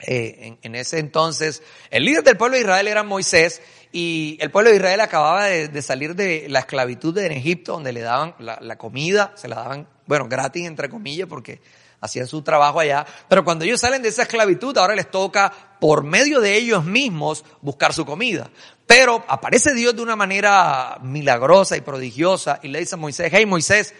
Eh, 0.00 0.58
en, 0.60 0.74
ese 0.74 0.98
entonces, 0.98 1.62
el 1.90 2.04
líder 2.04 2.22
del 2.22 2.36
pueblo 2.36 2.56
de 2.56 2.62
Israel 2.62 2.86
era 2.86 3.02
Moisés 3.02 3.62
y 3.92 4.36
el 4.40 4.50
pueblo 4.50 4.70
de 4.70 4.76
Israel 4.76 5.00
acababa 5.00 5.46
de, 5.46 5.82
salir 5.82 6.14
de 6.14 6.48
la 6.48 6.60
esclavitud 6.60 7.16
en 7.18 7.32
Egipto, 7.32 7.72
donde 7.72 7.92
le 7.92 8.00
daban 8.00 8.34
la, 8.38 8.58
la 8.60 8.76
comida, 8.76 9.32
se 9.36 9.48
la 9.48 9.56
daban, 9.56 9.88
bueno, 10.06 10.28
gratis 10.28 10.66
entre 10.66 10.90
comillas, 10.90 11.28
porque 11.28 11.60
hacían 12.00 12.26
su 12.26 12.42
trabajo 12.42 12.80
allá, 12.80 13.06
pero 13.28 13.44
cuando 13.44 13.64
ellos 13.64 13.80
salen 13.80 14.02
de 14.02 14.08
esa 14.08 14.22
esclavitud, 14.22 14.76
ahora 14.78 14.94
les 14.94 15.10
toca 15.10 15.52
por 15.80 16.04
medio 16.04 16.40
de 16.40 16.56
ellos 16.56 16.84
mismos 16.84 17.44
buscar 17.62 17.92
su 17.92 18.04
comida. 18.04 18.50
Pero 18.86 19.24
aparece 19.28 19.74
Dios 19.74 19.94
de 19.96 20.02
una 20.02 20.16
manera 20.16 20.98
milagrosa 21.02 21.76
y 21.76 21.80
prodigiosa 21.80 22.60
y 22.62 22.68
le 22.68 22.80
dice 22.80 22.94
a 22.94 22.98
Moisés, 22.98 23.30
hey 23.32 23.46
Moisés, 23.46 23.94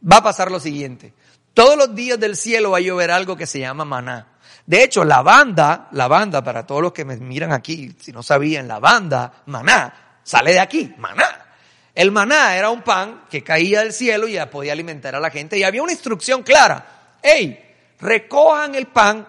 va 0.00 0.18
a 0.18 0.22
pasar 0.22 0.50
lo 0.50 0.60
siguiente. 0.60 1.12
Todos 1.54 1.76
los 1.76 1.94
días 1.94 2.18
del 2.18 2.36
cielo 2.36 2.70
va 2.70 2.78
a 2.78 2.80
llover 2.80 3.10
algo 3.10 3.36
que 3.36 3.46
se 3.46 3.60
llama 3.60 3.84
maná. 3.84 4.26
De 4.66 4.82
hecho, 4.84 5.04
la 5.04 5.22
banda, 5.22 5.88
la 5.92 6.06
banda, 6.06 6.44
para 6.44 6.64
todos 6.66 6.82
los 6.82 6.92
que 6.92 7.04
me 7.04 7.16
miran 7.16 7.52
aquí, 7.52 7.94
si 7.98 8.12
no 8.12 8.22
sabían, 8.22 8.68
la 8.68 8.78
banda, 8.78 9.42
maná, 9.46 10.20
sale 10.22 10.52
de 10.52 10.60
aquí, 10.60 10.94
maná. 10.98 11.46
El 11.94 12.12
maná 12.12 12.56
era 12.56 12.70
un 12.70 12.82
pan 12.82 13.24
que 13.28 13.42
caía 13.42 13.80
del 13.80 13.92
cielo 13.92 14.28
y 14.28 14.34
ya 14.34 14.48
podía 14.48 14.72
alimentar 14.72 15.14
a 15.14 15.20
la 15.20 15.30
gente 15.30 15.58
y 15.58 15.64
había 15.64 15.82
una 15.82 15.92
instrucción 15.92 16.42
clara. 16.42 17.16
Hey, 17.22 17.74
recojan 17.98 18.74
el 18.74 18.86
pan 18.86 19.26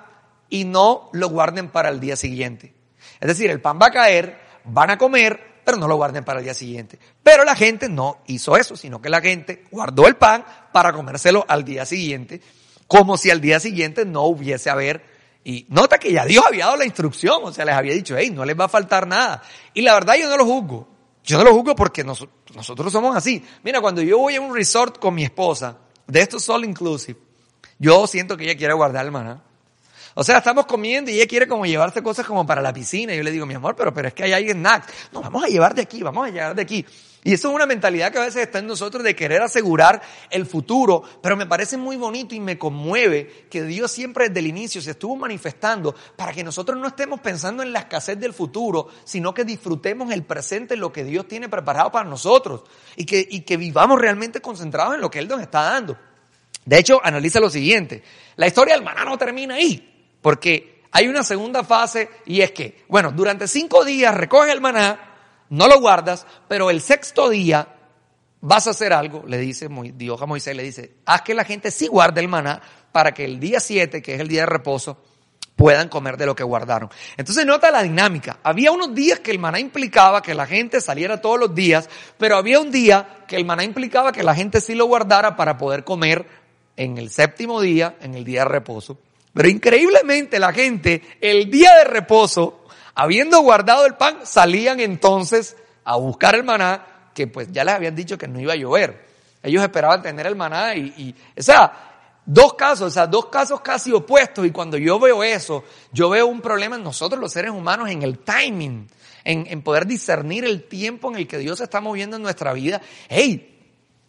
y 0.50 0.66
no 0.66 1.10
lo 1.14 1.30
guarden 1.30 1.70
para 1.70 1.90
el 1.90 2.00
día 2.00 2.16
siguiente. 2.16 2.74
Es 3.20 3.28
decir, 3.28 3.50
el 3.50 3.62
pan 3.62 3.80
va 3.82 3.88
a 3.88 3.92
caer, 3.92 4.40
van 4.66 4.92
a 4.92 4.98
comer, 4.98 5.51
pero 5.64 5.78
no 5.78 5.88
lo 5.88 5.96
guarden 5.96 6.24
para 6.24 6.40
el 6.40 6.46
día 6.46 6.54
siguiente. 6.54 7.00
Pero 7.24 7.44
la 7.44 7.56
gente 7.56 7.90
no 7.90 8.20
hizo 8.28 8.58
eso, 8.58 8.76
sino 8.76 9.02
que 9.02 9.10
la 9.10 9.22
gente 9.22 9.66
guardó 9.72 10.08
el 10.08 10.16
pan 10.16 10.46
para 10.72 10.94
comérselo 10.94 11.46
al 11.48 11.64
día 11.64 11.86
siguiente, 11.86 12.42
como 12.88 13.18
si 13.18 13.30
al 13.30 13.42
día 13.42 13.60
siguiente 13.60 14.06
no 14.06 14.24
hubiese 14.24 14.70
haber. 14.70 15.04
Y 15.44 15.66
nota 15.70 15.98
que 15.98 16.12
ya 16.12 16.26
Dios 16.26 16.46
había 16.46 16.66
dado 16.66 16.78
la 16.78 16.86
instrucción, 16.86 17.42
o 17.44 17.52
sea, 17.52 17.66
les 17.66 17.76
había 17.76 17.94
dicho, 17.94 18.16
hey, 18.18 18.30
no 18.32 18.46
les 18.46 18.60
va 18.60 18.66
a 18.66 18.70
faltar 18.70 19.08
nada. 19.08 19.42
Y 19.74 19.82
la 19.82 19.94
verdad 19.94 20.16
yo 20.20 20.30
no 20.30 20.38
lo 20.38 20.46
juzgo. 20.46 20.88
Yo 21.24 21.38
no 21.38 21.44
lo 21.44 21.54
juzgo 21.54 21.76
porque 21.76 22.04
nosotros 22.04 22.92
somos 22.92 23.16
así. 23.16 23.44
Mira, 23.64 23.80
cuando 23.80 24.02
yo 24.02 24.18
voy 24.18 24.36
a 24.36 24.42
un 24.42 24.56
resort 24.56 24.98
con 24.98 25.14
mi 25.14 25.24
esposa, 25.24 25.78
de 26.08 26.22
estos 26.22 26.48
all 26.50 26.66
inclusive, 26.66 27.20
yo 27.80 28.06
siento 28.08 28.36
que 28.36 28.44
ella 28.46 28.58
quiere 28.58 28.74
guardar 28.74 29.06
el 29.06 29.12
maná. 29.12 29.44
O 30.14 30.24
sea, 30.24 30.40
estamos 30.40 30.66
comiendo 30.66 31.10
y 31.10 31.16
ella 31.16 31.28
quiere 31.28 31.48
como 31.48 31.66
llevarse 31.66 32.04
cosas 32.04 32.26
como 32.26 32.46
para 32.46 32.62
la 32.62 32.74
piscina. 32.74 33.14
Yo 33.14 33.24
le 33.24 33.32
digo, 33.32 33.46
mi 33.46 33.54
amor, 33.54 33.76
pero, 33.76 33.94
pero 33.94 34.10
es 34.10 34.14
que 34.14 34.24
hay 34.24 34.34
alguien 34.34 34.58
snacks. 34.58 34.88
No, 35.12 35.22
vamos 35.22 35.44
a 35.44 35.48
llevar 35.48 35.74
de 35.74 35.82
aquí, 35.82 36.04
vamos 36.04 36.28
a 36.28 36.32
llevar 36.32 36.56
de 36.56 36.62
aquí. 36.62 36.86
Y 37.24 37.34
eso 37.34 37.50
es 37.50 37.56
una 37.56 37.68
mentalidad 37.68 38.12
que 38.12 38.18
a 38.18 38.22
veces 38.22 38.42
está 38.42 38.60
en 38.60 38.68
nosotros 38.68 39.04
de 39.04 39.16
querer 39.16 39.44
asegurar 39.44 40.02
el 40.32 40.48
futuro, 40.48 41.04
pero 41.22 41.38
me 41.38 41.46
parece 41.46 41.78
muy 41.78 41.96
bonito 41.96 42.34
y 42.34 42.40
me 42.40 42.58
conmueve 42.58 43.46
que 43.50 43.62
Dios 43.62 43.92
siempre 43.92 44.28
desde 44.28 44.40
el 44.40 44.48
inicio 44.48 44.82
se 44.82 44.92
estuvo 44.92 45.16
manifestando 45.16 45.94
para 46.16 46.34
que 46.34 46.44
nosotros 46.44 46.80
no 46.80 46.88
estemos 46.88 47.20
pensando 47.20 47.62
en 47.62 47.74
la 47.74 47.82
escasez 47.82 48.20
del 48.20 48.34
futuro, 48.34 48.88
sino 49.04 49.36
que 49.36 49.46
disfrutemos 49.46 50.12
el 50.12 50.24
presente, 50.24 50.76
lo 50.76 50.92
que 50.92 51.04
Dios 51.04 51.28
tiene 51.28 51.48
preparado 51.48 51.92
para 51.92 52.10
nosotros 52.10 52.64
y 52.96 53.06
que, 53.06 53.28
y 53.30 53.42
que 53.42 53.56
vivamos 53.56 54.02
realmente 54.02 54.42
concentrados 54.42 54.96
en 54.96 55.02
lo 55.02 55.12
que 55.12 55.20
Él 55.20 55.28
nos 55.28 55.42
está 55.42 55.62
dando. 55.62 55.98
De 56.66 56.80
hecho, 56.80 57.00
analiza 57.04 57.40
lo 57.40 57.52
siguiente, 57.52 58.04
la 58.36 58.48
historia 58.48 58.74
del 58.74 58.84
maná 58.84 59.06
no 59.06 59.18
termina 59.18 59.56
ahí. 59.56 59.91
Porque 60.22 60.84
hay 60.92 61.08
una 61.08 61.24
segunda 61.24 61.64
fase 61.64 62.10
y 62.26 62.42
es 62.42 62.52
que, 62.52 62.84
bueno, 62.88 63.12
durante 63.12 63.48
cinco 63.48 63.86
días 63.86 64.14
recoges 64.14 64.54
el 64.54 64.62
maná, 64.62 65.00
no 65.50 65.68
lo 65.68 65.80
guardas, 65.80 66.26
pero 66.48 66.70
el 66.70 66.82
sexto 66.82 67.30
día 67.30 67.68
vas 68.42 68.68
a 68.68 68.72
hacer 68.72 68.94
algo, 68.94 69.24
le 69.28 69.38
dice 69.38 69.70
Dios 69.96 70.22
a 70.22 70.26
Moisés, 70.26 70.56
le 70.56 70.64
dice, 70.64 70.96
haz 71.06 71.22
que 71.22 71.34
la 71.34 71.44
gente 71.44 71.72
sí 71.72 71.88
guarde 71.88 72.22
el 72.22 72.28
maná 72.28 72.62
para 72.92 73.14
que 73.14 73.24
el 73.24 73.40
día 73.40 73.60
siete, 73.60 74.02
que 74.02 74.16
es 74.16 74.20
el 74.20 74.28
día 74.28 74.42
de 74.42 74.48
reposo, 74.48 74.98
puedan 75.56 75.90
comer 75.90 76.18
de 76.18 76.26
lo 76.26 76.36
que 76.36 76.44
guardaron. 76.44 76.90
Entonces 77.18 77.46
nota 77.46 77.70
la 77.70 77.84
dinámica. 77.84 78.40
Había 78.44 78.72
unos 78.72 78.96
días 78.96 79.20
que 79.20 79.32
el 79.32 79.40
maná 79.40 79.60
implicaba 79.60 80.22
que 80.22 80.34
la 80.34 80.48
gente 80.48 80.82
saliera 80.82 81.22
todos 81.22 81.40
los 81.40 81.54
días, 81.54 81.90
pero 82.18 82.36
había 82.36 82.60
un 82.60 82.72
día 82.72 83.24
que 83.28 83.36
el 83.36 83.46
maná 83.46 83.64
implicaba 83.64 84.12
que 84.12 84.24
la 84.24 84.34
gente 84.34 84.60
sí 84.60 84.76
lo 84.76 84.86
guardara 84.86 85.36
para 85.36 85.58
poder 85.58 85.84
comer 85.84 86.26
en 86.78 86.98
el 86.98 87.12
séptimo 87.12 87.62
día, 87.62 87.96
en 88.02 88.16
el 88.16 88.24
día 88.24 88.40
de 88.40 88.46
reposo. 88.46 88.98
Pero 89.34 89.48
increíblemente 89.48 90.40
la 90.40 90.52
gente, 90.52 91.02
el 91.22 91.50
día 91.50 91.76
de 91.78 91.84
reposo, 91.86 92.66
habiendo 92.96 93.40
guardado 93.42 93.86
el 93.86 93.96
pan, 93.96 94.20
salían 94.24 94.80
entonces 94.80 95.56
a 95.84 95.96
buscar 95.98 96.36
el 96.36 96.44
maná, 96.44 97.10
que 97.14 97.28
pues 97.28 97.52
ya 97.52 97.64
les 97.64 97.76
habían 97.76 97.96
dicho 97.96 98.18
que 98.18 98.28
no 98.28 98.40
iba 98.40 98.54
a 98.54 98.58
llover. 98.58 99.06
Ellos 99.44 99.64
esperaban 99.64 100.02
tener 100.02 100.28
el 100.28 100.36
maná 100.36 100.76
y, 100.76 101.16
o 101.38 101.42
sea, 101.42 102.20
dos 102.26 102.54
casos, 102.54 102.88
o 102.88 102.92
sea, 102.92 103.08
dos 103.08 103.28
casos 103.28 103.62
casi 103.62 103.92
opuestos. 103.92 104.46
Y 104.46 104.52
cuando 104.52 104.78
yo 104.78 105.00
veo 105.00 105.24
eso, 105.24 105.64
yo 105.92 106.10
veo 106.10 106.28
un 106.28 106.42
problema 106.42 106.76
en 106.76 106.84
nosotros 106.84 107.20
los 107.20 107.32
seres 107.32 107.52
humanos, 107.52 107.90
en 107.90 108.04
el 108.04 108.20
timing, 108.20 108.88
en, 109.24 109.48
en 109.48 109.62
poder 109.62 109.88
discernir 109.88 110.46
el 110.46 110.68
tiempo 110.68 111.10
en 111.10 111.18
el 111.18 111.28
que 111.28 111.40
Dios 111.40 111.60
está 111.62 111.82
moviendo 111.82 112.18
en 112.18 112.24
nuestra 112.24 112.54
vida. 112.54 112.82
Hey, 113.10 113.52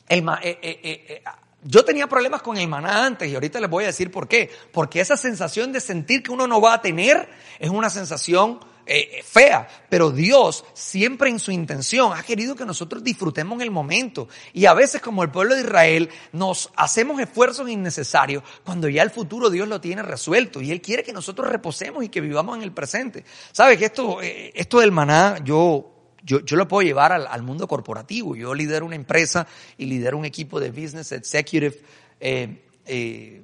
el, 0.08 0.28
eh, 0.42 0.58
eh, 0.62 0.80
eh, 0.82 1.22
yo 1.64 1.84
tenía 1.84 2.08
problemas 2.08 2.42
con 2.42 2.56
el 2.56 2.68
maná 2.68 3.06
antes 3.06 3.30
y 3.30 3.34
ahorita 3.34 3.60
les 3.60 3.70
voy 3.70 3.84
a 3.84 3.88
decir 3.88 4.10
por 4.10 4.28
qué. 4.28 4.50
Porque 4.72 5.00
esa 5.00 5.16
sensación 5.16 5.72
de 5.72 5.80
sentir 5.80 6.22
que 6.22 6.32
uno 6.32 6.46
no 6.46 6.60
va 6.60 6.74
a 6.74 6.82
tener 6.82 7.28
es 7.58 7.70
una 7.70 7.88
sensación 7.88 8.60
eh, 8.84 9.22
fea. 9.24 9.68
Pero 9.88 10.10
Dios 10.10 10.64
siempre 10.74 11.30
en 11.30 11.38
su 11.38 11.52
intención 11.52 12.12
ha 12.16 12.22
querido 12.24 12.56
que 12.56 12.64
nosotros 12.64 13.04
disfrutemos 13.04 13.62
el 13.62 13.70
momento. 13.70 14.28
Y 14.52 14.66
a 14.66 14.74
veces 14.74 15.00
como 15.00 15.22
el 15.22 15.30
pueblo 15.30 15.54
de 15.54 15.60
Israel 15.60 16.10
nos 16.32 16.70
hacemos 16.74 17.20
esfuerzos 17.20 17.68
innecesarios 17.68 18.42
cuando 18.64 18.88
ya 18.88 19.02
el 19.02 19.10
futuro 19.10 19.48
Dios 19.48 19.68
lo 19.68 19.80
tiene 19.80 20.02
resuelto. 20.02 20.60
Y 20.60 20.72
Él 20.72 20.80
quiere 20.80 21.04
que 21.04 21.12
nosotros 21.12 21.48
reposemos 21.48 22.02
y 22.02 22.08
que 22.08 22.20
vivamos 22.20 22.56
en 22.56 22.62
el 22.62 22.72
presente. 22.72 23.24
¿Sabes 23.52 23.78
que 23.78 23.84
esto, 23.84 24.20
eh, 24.20 24.52
esto 24.54 24.80
del 24.80 24.90
maná 24.90 25.38
yo 25.44 25.91
yo, 26.24 26.40
yo 26.40 26.56
lo 26.56 26.68
puedo 26.68 26.82
llevar 26.86 27.12
al, 27.12 27.26
al, 27.26 27.42
mundo 27.42 27.66
corporativo. 27.66 28.36
Yo 28.36 28.54
lidero 28.54 28.86
una 28.86 28.96
empresa 28.96 29.46
y 29.76 29.86
lidero 29.86 30.16
un 30.16 30.24
equipo 30.24 30.60
de 30.60 30.70
business 30.70 31.12
executive. 31.12 31.80
Eh, 32.20 32.62
eh, 32.86 33.42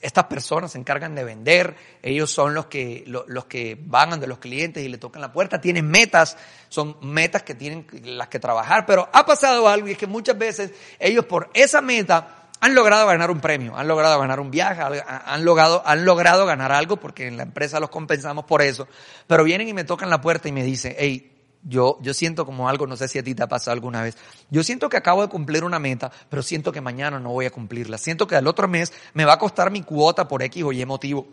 estas 0.00 0.24
personas 0.24 0.72
se 0.72 0.78
encargan 0.78 1.14
de 1.14 1.24
vender, 1.24 1.74
ellos 2.02 2.30
son 2.30 2.54
los 2.54 2.66
que, 2.66 3.02
los, 3.06 3.46
que 3.46 3.76
van 3.80 4.12
ante 4.12 4.26
los 4.26 4.38
clientes 4.38 4.84
y 4.84 4.88
le 4.88 4.98
tocan 4.98 5.20
la 5.20 5.32
puerta, 5.32 5.60
tienen 5.60 5.88
metas, 5.88 6.36
son 6.68 6.96
metas 7.02 7.42
que 7.42 7.54
tienen 7.54 7.86
las 8.04 8.28
que 8.28 8.38
trabajar, 8.38 8.86
pero 8.86 9.08
ha 9.12 9.26
pasado 9.26 9.68
algo 9.68 9.88
y 9.88 9.92
es 9.92 9.98
que 9.98 10.06
muchas 10.06 10.38
veces 10.38 10.72
ellos 11.00 11.24
por 11.24 11.50
esa 11.52 11.80
meta 11.80 12.48
han 12.60 12.74
logrado 12.74 13.06
ganar 13.06 13.30
un 13.30 13.40
premio, 13.40 13.76
han 13.76 13.88
logrado 13.88 14.20
ganar 14.20 14.38
un 14.38 14.52
viaje, 14.52 14.80
han 14.80 15.44
logrado, 15.44 15.82
han 15.84 16.04
logrado 16.04 16.46
ganar 16.46 16.70
algo 16.70 16.98
porque 16.98 17.26
en 17.26 17.36
la 17.36 17.42
empresa 17.42 17.80
los 17.80 17.90
compensamos 17.90 18.44
por 18.44 18.62
eso, 18.62 18.86
pero 19.26 19.42
vienen 19.42 19.68
y 19.68 19.74
me 19.74 19.84
tocan 19.84 20.10
la 20.10 20.20
puerta 20.20 20.48
y 20.48 20.52
me 20.52 20.62
dicen, 20.62 20.94
hey, 20.96 21.35
yo, 21.62 21.98
yo 22.02 22.14
siento 22.14 22.46
como 22.46 22.68
algo, 22.68 22.86
no 22.86 22.96
sé 22.96 23.08
si 23.08 23.18
a 23.18 23.22
ti 23.22 23.34
te 23.34 23.42
ha 23.42 23.48
pasado 23.48 23.72
alguna 23.72 24.02
vez. 24.02 24.16
Yo 24.50 24.62
siento 24.62 24.88
que 24.88 24.96
acabo 24.96 25.22
de 25.22 25.28
cumplir 25.28 25.64
una 25.64 25.78
meta, 25.78 26.12
pero 26.28 26.42
siento 26.42 26.72
que 26.72 26.80
mañana 26.80 27.18
no 27.18 27.30
voy 27.30 27.46
a 27.46 27.50
cumplirla. 27.50 27.98
Siento 27.98 28.26
que 28.26 28.36
al 28.36 28.46
otro 28.46 28.68
mes 28.68 28.92
me 29.14 29.24
va 29.24 29.34
a 29.34 29.38
costar 29.38 29.70
mi 29.70 29.82
cuota 29.82 30.28
por 30.28 30.42
X 30.42 30.62
o 30.62 30.72
Y 30.72 30.84
motivo. 30.84 31.26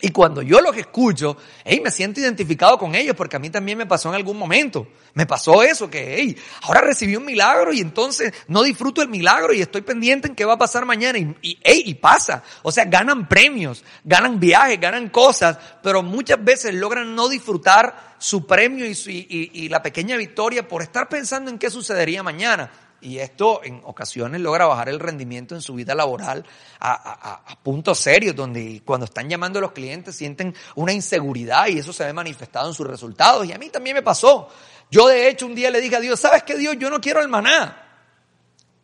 Y 0.00 0.10
cuando 0.10 0.42
yo 0.42 0.60
los 0.60 0.76
escucho, 0.76 1.36
hey, 1.64 1.80
me 1.82 1.90
siento 1.90 2.20
identificado 2.20 2.78
con 2.78 2.94
ellos 2.94 3.16
porque 3.16 3.34
a 3.34 3.40
mí 3.40 3.50
también 3.50 3.76
me 3.76 3.86
pasó 3.86 4.08
en 4.08 4.14
algún 4.14 4.38
momento. 4.38 4.86
Me 5.14 5.26
pasó 5.26 5.64
eso, 5.64 5.90
que 5.90 6.14
hey, 6.16 6.36
ahora 6.62 6.82
recibí 6.82 7.16
un 7.16 7.24
milagro 7.24 7.72
y 7.72 7.80
entonces 7.80 8.32
no 8.46 8.62
disfruto 8.62 9.02
el 9.02 9.08
milagro 9.08 9.52
y 9.52 9.60
estoy 9.60 9.82
pendiente 9.82 10.28
en 10.28 10.36
qué 10.36 10.44
va 10.44 10.52
a 10.52 10.58
pasar 10.58 10.84
mañana. 10.84 11.18
Y, 11.18 11.34
y, 11.42 11.58
hey, 11.64 11.82
y 11.84 11.94
pasa. 11.94 12.44
O 12.62 12.70
sea, 12.70 12.84
ganan 12.84 13.28
premios, 13.28 13.82
ganan 14.04 14.38
viajes, 14.38 14.80
ganan 14.80 15.08
cosas, 15.08 15.58
pero 15.82 16.04
muchas 16.04 16.44
veces 16.44 16.74
logran 16.74 17.16
no 17.16 17.28
disfrutar 17.28 18.14
su 18.18 18.46
premio 18.46 18.86
y, 18.86 18.92
y, 18.92 19.50
y 19.52 19.68
la 19.68 19.82
pequeña 19.82 20.16
victoria 20.16 20.68
por 20.68 20.82
estar 20.82 21.08
pensando 21.08 21.50
en 21.50 21.58
qué 21.58 21.70
sucedería 21.70 22.22
mañana. 22.22 22.70
Y 23.00 23.18
esto 23.18 23.60
en 23.62 23.80
ocasiones 23.84 24.40
logra 24.40 24.66
bajar 24.66 24.88
el 24.88 24.98
rendimiento 24.98 25.54
en 25.54 25.62
su 25.62 25.74
vida 25.74 25.94
laboral 25.94 26.44
a, 26.80 27.42
a, 27.50 27.62
puntos 27.62 27.98
serios, 27.98 28.34
donde 28.34 28.82
cuando 28.84 29.04
están 29.04 29.28
llamando 29.28 29.60
a 29.60 29.62
los 29.62 29.72
clientes 29.72 30.16
sienten 30.16 30.54
una 30.74 30.92
inseguridad 30.92 31.68
y 31.68 31.78
eso 31.78 31.92
se 31.92 32.04
ve 32.04 32.12
manifestado 32.12 32.68
en 32.68 32.74
sus 32.74 32.86
resultados. 32.86 33.46
Y 33.46 33.52
a 33.52 33.58
mí 33.58 33.68
también 33.70 33.94
me 33.94 34.02
pasó. 34.02 34.48
Yo 34.90 35.06
de 35.06 35.28
hecho 35.28 35.46
un 35.46 35.54
día 35.54 35.70
le 35.70 35.80
dije 35.80 35.96
a 35.96 36.00
Dios, 36.00 36.18
¿sabes 36.18 36.42
qué 36.42 36.56
Dios? 36.56 36.76
Yo 36.78 36.90
no 36.90 37.00
quiero 37.00 37.20
el 37.20 37.28
maná. 37.28 37.84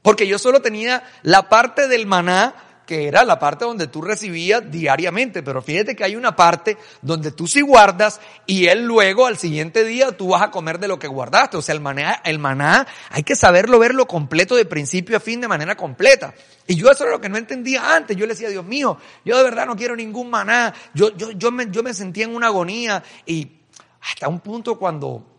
Porque 0.02 0.26
yo 0.26 0.38
solo 0.38 0.60
tenía 0.60 1.02
la 1.22 1.48
parte 1.48 1.88
del 1.88 2.06
maná 2.06 2.54
que 2.86 3.08
era 3.08 3.24
la 3.24 3.38
parte 3.38 3.64
donde 3.64 3.86
tú 3.86 4.02
recibías 4.02 4.70
diariamente, 4.70 5.42
pero 5.42 5.62
fíjate 5.62 5.96
que 5.96 6.04
hay 6.04 6.16
una 6.16 6.36
parte 6.36 6.76
donde 7.02 7.32
tú 7.32 7.46
sí 7.46 7.60
guardas 7.60 8.20
y 8.46 8.66
él 8.66 8.84
luego 8.84 9.26
al 9.26 9.38
siguiente 9.38 9.84
día 9.84 10.12
tú 10.12 10.28
vas 10.28 10.42
a 10.42 10.50
comer 10.50 10.78
de 10.78 10.88
lo 10.88 10.98
que 10.98 11.08
guardaste. 11.08 11.56
O 11.56 11.62
sea, 11.62 11.74
el 11.74 11.80
maná, 11.80 12.20
el 12.24 12.38
maná 12.38 12.86
hay 13.10 13.22
que 13.22 13.36
saberlo 13.36 13.78
verlo 13.78 14.06
completo 14.06 14.54
de 14.54 14.64
principio 14.64 15.16
a 15.16 15.20
fin 15.20 15.40
de 15.40 15.48
manera 15.48 15.76
completa. 15.76 16.34
Y 16.66 16.76
yo 16.76 16.90
eso 16.90 17.04
era 17.04 17.12
lo 17.12 17.20
que 17.20 17.28
no 17.28 17.36
entendía 17.36 17.94
antes. 17.94 18.16
Yo 18.16 18.26
le 18.26 18.32
decía, 18.32 18.48
Dios 18.48 18.64
mío, 18.64 18.98
yo 19.24 19.36
de 19.36 19.44
verdad 19.44 19.66
no 19.66 19.76
quiero 19.76 19.96
ningún 19.96 20.30
maná. 20.30 20.72
Yo, 20.94 21.14
yo, 21.16 21.30
yo, 21.32 21.50
me, 21.50 21.70
yo 21.70 21.82
me 21.82 21.94
sentía 21.94 22.24
en 22.24 22.34
una 22.34 22.48
agonía 22.48 23.02
y 23.26 23.60
hasta 24.00 24.28
un 24.28 24.40
punto 24.40 24.78
cuando 24.78 25.33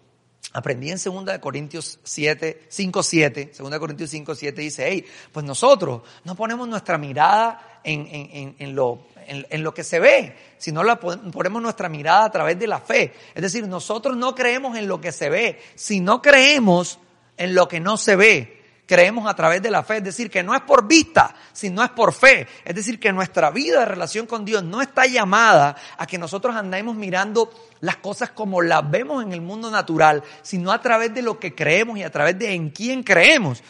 Aprendí 0.55 0.89
en 0.89 0.97
2 1.03 1.38
Corintios 1.39 2.00
7, 2.01 2.67
5, 2.69 3.03
7, 3.03 3.51
2 3.57 3.77
Corintios 3.77 4.09
5, 4.09 4.35
7 4.35 4.62
dice, 4.62 4.85
hey, 4.88 5.05
pues 5.33 5.45
nosotros 5.45 6.01
no 6.24 6.33
ponemos 6.33 6.65
nuestra 6.65 6.97
mirada 6.97 7.81
en, 7.83 8.07
en, 8.09 8.55
en, 8.57 8.74
lo, 8.74 9.05
en, 9.27 9.62
lo 9.62 9.74
que 9.74 9.83
se 9.83 10.00
ve, 10.00 10.33
sino 10.57 10.81
la 10.81 10.97
ponemos 10.97 11.62
nuestra 11.62 11.89
mirada 11.89 12.24
a 12.24 12.31
través 12.31 12.57
de 12.57 12.67
la 12.67 12.79
fe. 12.79 13.12
Es 13.33 13.41
decir, 13.41 13.67
nosotros 13.67 14.15
no 14.15 14.33
creemos 14.33 14.77
en 14.77 14.88
lo 14.88 15.01
que 15.01 15.12
se 15.12 15.29
ve, 15.29 15.59
sino 15.75 16.21
creemos 16.21 17.00
en 17.35 17.53
lo 17.53 17.67
que 17.67 17.81
no 17.81 17.97
se 17.97 18.15
ve 18.15 18.64
creemos 18.86 19.27
a 19.27 19.36
través 19.36 19.62
de 19.62 19.72
la 19.72 19.84
fe. 19.84 19.98
Es 19.98 20.04
decir, 20.04 20.30
que 20.30 20.44
no 20.44 20.56
es 20.56 20.62
por 20.62 20.88
vista, 20.88 21.34
sino 21.54 21.84
es 21.84 21.89
por 21.92 22.13
fe. 22.13 22.48
Es 22.63 22.75
decir, 22.75 23.00
que 23.00 23.12
nuestra 23.12 23.50
vida 23.51 23.80
de 23.80 23.86
relación 23.86 24.25
con 24.25 24.46
Dios 24.46 24.63
no 24.63 24.82
está 24.82 25.06
llamada 25.06 25.75
a 25.98 26.06
que 26.06 26.18
nosotros 26.18 26.56
andemos 26.56 26.96
mirando 26.96 27.51
las 27.82 27.98
cosas 27.98 28.32
como 28.32 28.62
las 28.62 28.89
vemos 28.89 29.24
en 29.24 29.34
el 29.34 29.42
mundo 29.42 29.70
natural, 29.70 30.24
sino 30.42 30.72
a 30.72 30.82
través 30.82 31.13
de 31.13 31.22
lo 31.22 31.39
que 31.39 31.56
creemos 31.56 31.98
y 31.98 32.04
a 32.04 32.12
través 32.12 32.38
de 32.38 32.54
en 32.54 32.70
quién 32.70 33.04
creemos. 33.04 33.63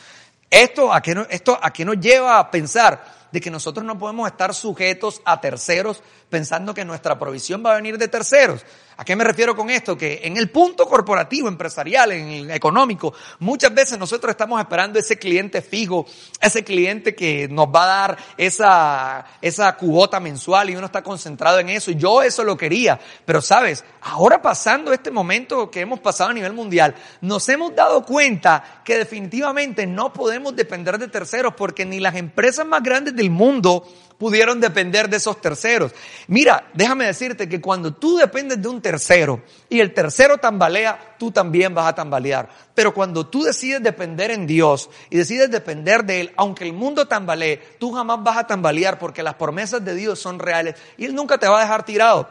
Esto 0.50 0.94
a 0.94 1.02
qué, 1.02 1.26
esto 1.30 1.58
a 1.62 1.72
qué 1.74 1.84
nos 1.84 2.00
lleva 2.00 2.40
a 2.40 2.52
pensar 2.52 3.04
de 3.32 3.42
que 3.42 3.52
nosotros 3.52 3.86
no 3.86 4.00
podemos 4.00 4.28
estar 4.30 4.54
sujetos 4.54 5.22
a 5.26 5.42
terceros 5.42 6.02
pensando 6.30 6.74
que 6.74 6.86
nuestra 6.86 7.20
provisión 7.20 7.62
va 7.66 7.74
a 7.74 7.76
venir 7.76 7.98
de 7.98 8.08
terceros. 8.08 8.66
¿A 8.98 9.04
qué 9.04 9.16
me 9.16 9.25
refiero 9.25 9.56
con 9.56 9.70
esto? 9.70 9.98
Que 9.98 10.22
en 10.24 10.38
el 10.38 10.50
punto 10.50 10.88
corporativo, 10.88 11.50
empresarial, 11.50 12.14
en 12.14 12.30
el 12.30 12.52
económico, 12.52 13.14
muchas 13.40 13.74
veces 13.74 14.00
nosotros 14.00 14.32
estamos 14.32 14.60
esperando 14.62 14.98
ese 15.00 15.20
cliente 15.20 15.62
fijo, 15.62 16.06
ese 16.40 16.64
cliente 16.64 17.14
que 17.14 17.50
nos 17.50 17.68
va 17.68 17.84
a 17.84 17.88
dar 17.88 18.18
esa, 18.38 19.25
esa 19.42 19.75
cubota 19.75 20.22
mensual 20.22 20.70
y 20.70 20.75
uno 20.78 20.86
está 20.86 21.04
concentrado 21.04 21.60
en 21.60 21.70
eso. 21.70 21.92
Y 21.92 21.96
yo 21.96 22.22
eso 22.22 22.46
lo 22.46 22.56
quería. 22.56 22.98
Pero 23.25 23.42
sabes, 23.42 23.84
ahora 24.02 24.42
pasando 24.42 24.94
este 24.94 25.12
momento 25.12 25.70
que 25.70 25.82
hemos 25.82 26.00
pasado 26.00 26.30
a 26.30 26.34
nivel 26.34 26.54
mundial, 26.54 26.96
nos 27.20 27.50
hemos 27.50 27.75
dado 27.75 28.06
cuenta 28.06 28.82
que 28.86 28.98
definitivamente 28.98 29.86
no 29.86 30.14
podemos 30.14 30.56
depender 30.56 30.98
de 30.98 31.10
terceros 31.10 31.54
porque 31.56 31.86
ni 31.86 32.00
las 32.00 32.16
empresas 32.16 32.66
más 32.66 32.82
grandes 32.82 33.14
del 33.14 33.30
mundo 33.30 33.86
pudieron 34.18 34.60
depender 34.60 35.10
de 35.10 35.18
esos 35.18 35.42
terceros. 35.42 35.94
Mira, 36.28 36.70
déjame 36.74 37.06
decirte 37.06 37.50
que 37.50 37.62
cuando 37.62 37.94
tú 37.94 38.18
dependes 38.18 38.62
de 38.62 38.68
un 38.68 38.82
tercero 38.82 39.44
y 39.70 39.80
el 39.80 39.94
tercero 39.94 40.38
tambalea, 40.38 41.16
tú 41.20 41.32
también 41.32 41.74
vas 41.74 41.88
a 41.88 41.96
tambalear. 41.96 42.50
Pero 42.74 42.94
cuando 42.94 43.28
tú 43.28 43.44
decides 43.44 43.82
depender 43.82 44.32
en 44.32 44.48
Dios 44.48 44.90
y 45.10 45.18
decides 45.18 45.52
depender 45.52 46.04
de 46.06 46.22
Él, 46.22 46.34
aunque 46.38 46.64
el 46.64 46.74
mundo 46.74 47.08
tambalee, 47.08 47.58
tú 47.80 47.92
jamás 47.92 48.24
vas 48.24 48.38
a 48.38 48.48
tambalear 48.48 49.00
porque 49.00 49.24
las 49.24 49.36
promesas 49.36 49.84
de 49.84 49.96
Dios 49.96 50.20
son 50.20 50.40
reales 50.40 50.76
y 50.98 51.06
Él 51.06 51.16
nunca 51.16 51.38
te 51.38 51.48
va 51.48 51.60
a 51.60 51.64
dejar 51.64 51.84
tirado. 51.84 52.28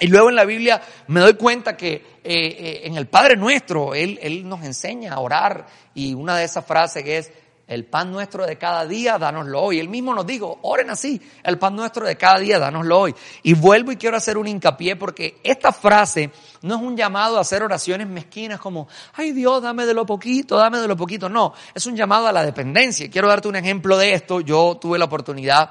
Y 0.00 0.08
luego 0.08 0.28
en 0.28 0.34
la 0.34 0.44
Biblia 0.44 0.82
me 1.06 1.20
doy 1.20 1.34
cuenta 1.34 1.76
que 1.76 1.94
eh, 1.94 2.02
eh, 2.24 2.80
en 2.84 2.96
el 2.96 3.06
Padre 3.06 3.36
Nuestro, 3.36 3.94
él, 3.94 4.18
él 4.22 4.48
nos 4.48 4.64
enseña 4.64 5.14
a 5.14 5.20
orar 5.20 5.66
y 5.94 6.14
una 6.14 6.36
de 6.36 6.44
esas 6.44 6.66
frases 6.66 7.04
es, 7.06 7.32
el 7.66 7.84
pan 7.84 8.12
nuestro 8.12 8.46
de 8.46 8.58
cada 8.58 8.84
día, 8.86 9.18
dánoslo 9.18 9.62
hoy. 9.62 9.80
Él 9.80 9.88
mismo 9.88 10.14
nos 10.14 10.26
dijo, 10.26 10.58
oren 10.62 10.90
así, 10.90 11.20
el 11.42 11.58
pan 11.58 11.74
nuestro 11.74 12.06
de 12.06 12.16
cada 12.16 12.38
día, 12.38 12.58
dánoslo 12.58 13.00
hoy. 13.00 13.14
Y 13.42 13.54
vuelvo 13.54 13.92
y 13.92 13.96
quiero 13.96 14.16
hacer 14.16 14.36
un 14.36 14.46
hincapié 14.46 14.96
porque 14.96 15.40
esta 15.42 15.72
frase 15.72 16.30
no 16.62 16.76
es 16.76 16.82
un 16.82 16.96
llamado 16.96 17.38
a 17.38 17.40
hacer 17.40 17.62
oraciones 17.62 18.06
mezquinas 18.06 18.60
como, 18.60 18.88
ay 19.14 19.32
Dios, 19.32 19.62
dame 19.62 19.86
de 19.86 19.94
lo 19.94 20.04
poquito, 20.04 20.56
dame 20.56 20.78
de 20.78 20.88
lo 20.88 20.96
poquito. 20.96 21.28
No, 21.28 21.54
es 21.74 21.86
un 21.86 21.96
llamado 21.96 22.26
a 22.26 22.32
la 22.32 22.44
dependencia. 22.44 23.10
Quiero 23.10 23.28
darte 23.28 23.48
un 23.48 23.56
ejemplo 23.56 23.96
de 23.96 24.14
esto. 24.14 24.40
Yo 24.40 24.78
tuve 24.80 24.98
la 24.98 25.06
oportunidad 25.06 25.70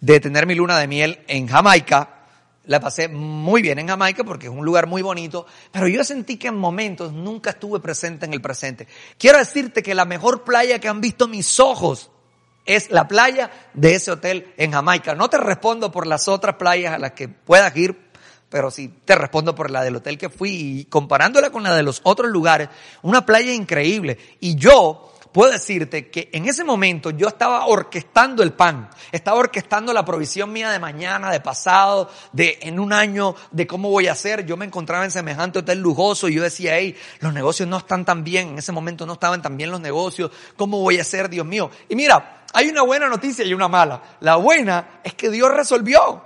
de 0.00 0.20
tener 0.20 0.46
mi 0.46 0.54
luna 0.54 0.78
de 0.78 0.86
miel 0.86 1.20
en 1.28 1.46
Jamaica 1.46 2.17
la 2.68 2.80
pasé 2.80 3.08
muy 3.08 3.62
bien 3.62 3.78
en 3.78 3.88
Jamaica 3.88 4.22
porque 4.24 4.46
es 4.46 4.52
un 4.52 4.64
lugar 4.64 4.86
muy 4.86 5.02
bonito, 5.02 5.46
pero 5.72 5.88
yo 5.88 6.04
sentí 6.04 6.36
que 6.36 6.48
en 6.48 6.56
momentos 6.56 7.12
nunca 7.12 7.50
estuve 7.50 7.80
presente 7.80 8.26
en 8.26 8.34
el 8.34 8.42
presente. 8.42 8.86
Quiero 9.18 9.38
decirte 9.38 9.82
que 9.82 9.94
la 9.94 10.04
mejor 10.04 10.44
playa 10.44 10.78
que 10.78 10.86
han 10.86 11.00
visto 11.00 11.28
mis 11.28 11.58
ojos 11.58 12.10
es 12.66 12.90
la 12.90 13.08
playa 13.08 13.50
de 13.72 13.94
ese 13.94 14.10
hotel 14.10 14.52
en 14.58 14.72
Jamaica. 14.72 15.14
No 15.14 15.30
te 15.30 15.38
respondo 15.38 15.90
por 15.90 16.06
las 16.06 16.28
otras 16.28 16.56
playas 16.56 16.92
a 16.92 16.98
las 16.98 17.12
que 17.12 17.26
puedas 17.28 17.74
ir, 17.74 17.98
pero 18.50 18.70
sí 18.70 18.92
te 19.06 19.14
respondo 19.14 19.54
por 19.54 19.70
la 19.70 19.82
del 19.82 19.96
hotel 19.96 20.18
que 20.18 20.28
fui 20.28 20.50
y 20.50 20.84
comparándola 20.84 21.48
con 21.48 21.62
la 21.62 21.74
de 21.74 21.82
los 21.82 22.02
otros 22.04 22.30
lugares, 22.30 22.68
una 23.00 23.24
playa 23.24 23.54
increíble. 23.54 24.18
Y 24.40 24.56
yo 24.56 25.10
puedo 25.38 25.52
decirte 25.52 26.10
que 26.10 26.30
en 26.32 26.48
ese 26.48 26.64
momento 26.64 27.10
yo 27.10 27.28
estaba 27.28 27.66
orquestando 27.66 28.42
el 28.42 28.54
pan, 28.54 28.90
estaba 29.12 29.38
orquestando 29.38 29.92
la 29.92 30.04
provisión 30.04 30.52
mía 30.52 30.70
de 30.70 30.80
mañana, 30.80 31.30
de 31.30 31.38
pasado, 31.38 32.10
de 32.32 32.58
en 32.62 32.80
un 32.80 32.92
año, 32.92 33.36
de 33.52 33.64
cómo 33.64 33.88
voy 33.88 34.08
a 34.08 34.12
hacer. 34.14 34.44
Yo 34.44 34.56
me 34.56 34.64
encontraba 34.64 35.04
en 35.04 35.12
semejante 35.12 35.60
hotel 35.60 35.78
lujoso 35.78 36.28
y 36.28 36.34
yo 36.34 36.42
decía, 36.42 36.76
hey, 36.76 36.96
los 37.20 37.32
negocios 37.32 37.68
no 37.68 37.76
están 37.76 38.04
tan 38.04 38.24
bien, 38.24 38.48
en 38.48 38.58
ese 38.58 38.72
momento 38.72 39.06
no 39.06 39.12
estaban 39.12 39.40
tan 39.40 39.56
bien 39.56 39.70
los 39.70 39.80
negocios, 39.80 40.32
¿cómo 40.56 40.80
voy 40.80 40.98
a 40.98 41.02
hacer, 41.02 41.28
Dios 41.28 41.46
mío? 41.46 41.70
Y 41.88 41.94
mira, 41.94 42.42
hay 42.52 42.68
una 42.70 42.82
buena 42.82 43.08
noticia 43.08 43.44
y 43.44 43.54
una 43.54 43.68
mala. 43.68 44.02
La 44.18 44.34
buena 44.34 44.98
es 45.04 45.14
que 45.14 45.30
Dios 45.30 45.52
resolvió. 45.54 46.20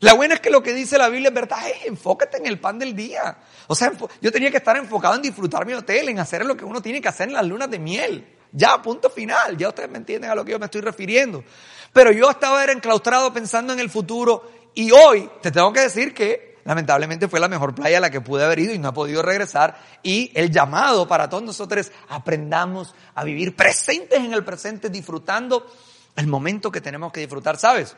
La 0.00 0.14
buena 0.14 0.34
es 0.34 0.40
que 0.40 0.48
lo 0.48 0.62
que 0.62 0.72
dice 0.72 0.96
la 0.96 1.08
Biblia 1.08 1.28
es 1.28 1.34
verdad. 1.34 1.58
enfócate 1.84 2.38
en 2.38 2.46
el 2.46 2.58
pan 2.58 2.78
del 2.78 2.96
día. 2.96 3.36
O 3.66 3.74
sea, 3.74 3.92
yo 4.20 4.32
tenía 4.32 4.50
que 4.50 4.56
estar 4.56 4.76
enfocado 4.76 5.14
en 5.14 5.22
disfrutar 5.22 5.66
mi 5.66 5.74
hotel, 5.74 6.08
en 6.08 6.18
hacer 6.18 6.44
lo 6.46 6.56
que 6.56 6.64
uno 6.64 6.80
tiene 6.80 7.02
que 7.02 7.08
hacer 7.08 7.28
en 7.28 7.34
las 7.34 7.46
lunas 7.46 7.70
de 7.70 7.78
miel. 7.78 8.26
Ya, 8.50 8.80
punto 8.80 9.10
final. 9.10 9.58
Ya 9.58 9.68
ustedes 9.68 9.90
me 9.90 9.98
entienden 9.98 10.30
a 10.30 10.34
lo 10.34 10.44
que 10.44 10.52
yo 10.52 10.58
me 10.58 10.64
estoy 10.64 10.80
refiriendo. 10.80 11.44
Pero 11.92 12.12
yo 12.12 12.30
estaba 12.30 12.64
enclaustrado 12.64 13.32
pensando 13.32 13.74
en 13.74 13.78
el 13.78 13.90
futuro 13.90 14.50
y 14.74 14.90
hoy 14.90 15.28
te 15.42 15.50
tengo 15.50 15.70
que 15.72 15.80
decir 15.80 16.14
que 16.14 16.58
lamentablemente 16.64 17.28
fue 17.28 17.38
la 17.38 17.48
mejor 17.48 17.74
playa 17.74 17.98
a 17.98 18.00
la 18.00 18.10
que 18.10 18.22
pude 18.22 18.44
haber 18.44 18.58
ido 18.58 18.72
y 18.72 18.78
no 18.78 18.88
ha 18.88 18.94
podido 18.94 19.20
regresar. 19.20 19.76
Y 20.02 20.32
el 20.34 20.50
llamado 20.50 21.06
para 21.06 21.28
todos 21.28 21.42
nosotros 21.42 21.86
es 21.86 21.92
aprendamos 22.08 22.94
a 23.14 23.22
vivir 23.22 23.54
presentes 23.54 24.18
en 24.18 24.32
el 24.32 24.44
presente, 24.44 24.88
disfrutando 24.88 25.70
el 26.16 26.26
momento 26.26 26.72
que 26.72 26.80
tenemos 26.80 27.12
que 27.12 27.20
disfrutar, 27.20 27.58
¿sabes? 27.58 27.94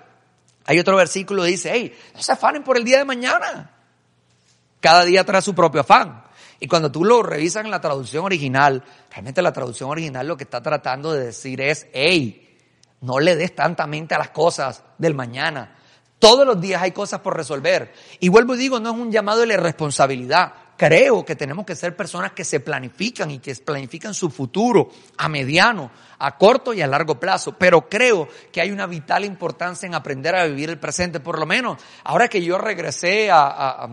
Hay 0.64 0.78
otro 0.78 0.96
versículo 0.96 1.42
que 1.42 1.48
dice, 1.50 1.70
hey, 1.72 1.96
no 2.14 2.22
se 2.22 2.32
afanen 2.32 2.62
por 2.62 2.76
el 2.76 2.84
día 2.84 2.98
de 2.98 3.04
mañana. 3.04 3.70
Cada 4.80 5.04
día 5.04 5.24
trae 5.24 5.42
su 5.42 5.54
propio 5.54 5.80
afán. 5.80 6.24
Y 6.60 6.68
cuando 6.68 6.92
tú 6.92 7.04
lo 7.04 7.22
revisas 7.22 7.64
en 7.64 7.70
la 7.70 7.80
traducción 7.80 8.24
original, 8.24 8.84
realmente 9.10 9.42
la 9.42 9.52
traducción 9.52 9.90
original 9.90 10.26
lo 10.26 10.36
que 10.36 10.44
está 10.44 10.62
tratando 10.62 11.12
de 11.12 11.26
decir 11.26 11.60
es, 11.60 11.88
hey, 11.92 12.58
no 13.00 13.18
le 13.18 13.34
des 13.34 13.54
tanta 13.54 13.86
mente 13.86 14.14
a 14.14 14.18
las 14.18 14.30
cosas 14.30 14.84
del 14.98 15.14
mañana. 15.14 15.76
Todos 16.20 16.46
los 16.46 16.60
días 16.60 16.80
hay 16.80 16.92
cosas 16.92 17.20
por 17.20 17.36
resolver. 17.36 17.92
Y 18.20 18.28
vuelvo 18.28 18.54
y 18.54 18.58
digo, 18.58 18.78
no 18.78 18.90
es 18.90 18.96
un 18.96 19.10
llamado 19.10 19.40
de 19.40 19.46
la 19.46 19.56
responsabilidad 19.56 20.52
creo 20.82 21.24
que 21.24 21.36
tenemos 21.36 21.64
que 21.64 21.76
ser 21.76 21.94
personas 21.94 22.32
que 22.32 22.42
se 22.42 22.58
planifican 22.58 23.30
y 23.30 23.38
que 23.38 23.54
planifican 23.54 24.14
su 24.14 24.30
futuro 24.30 24.90
a 25.16 25.28
mediano, 25.28 25.92
a 26.18 26.36
corto 26.36 26.74
y 26.74 26.82
a 26.82 26.88
largo 26.88 27.20
plazo. 27.20 27.56
Pero 27.56 27.88
creo 27.88 28.28
que 28.50 28.60
hay 28.60 28.72
una 28.72 28.88
vital 28.88 29.24
importancia 29.24 29.86
en 29.86 29.94
aprender 29.94 30.34
a 30.34 30.44
vivir 30.44 30.70
el 30.70 30.80
presente. 30.80 31.20
Por 31.20 31.38
lo 31.38 31.46
menos, 31.46 31.80
ahora 32.02 32.26
que 32.26 32.42
yo 32.42 32.58
regresé 32.58 33.30
a, 33.30 33.90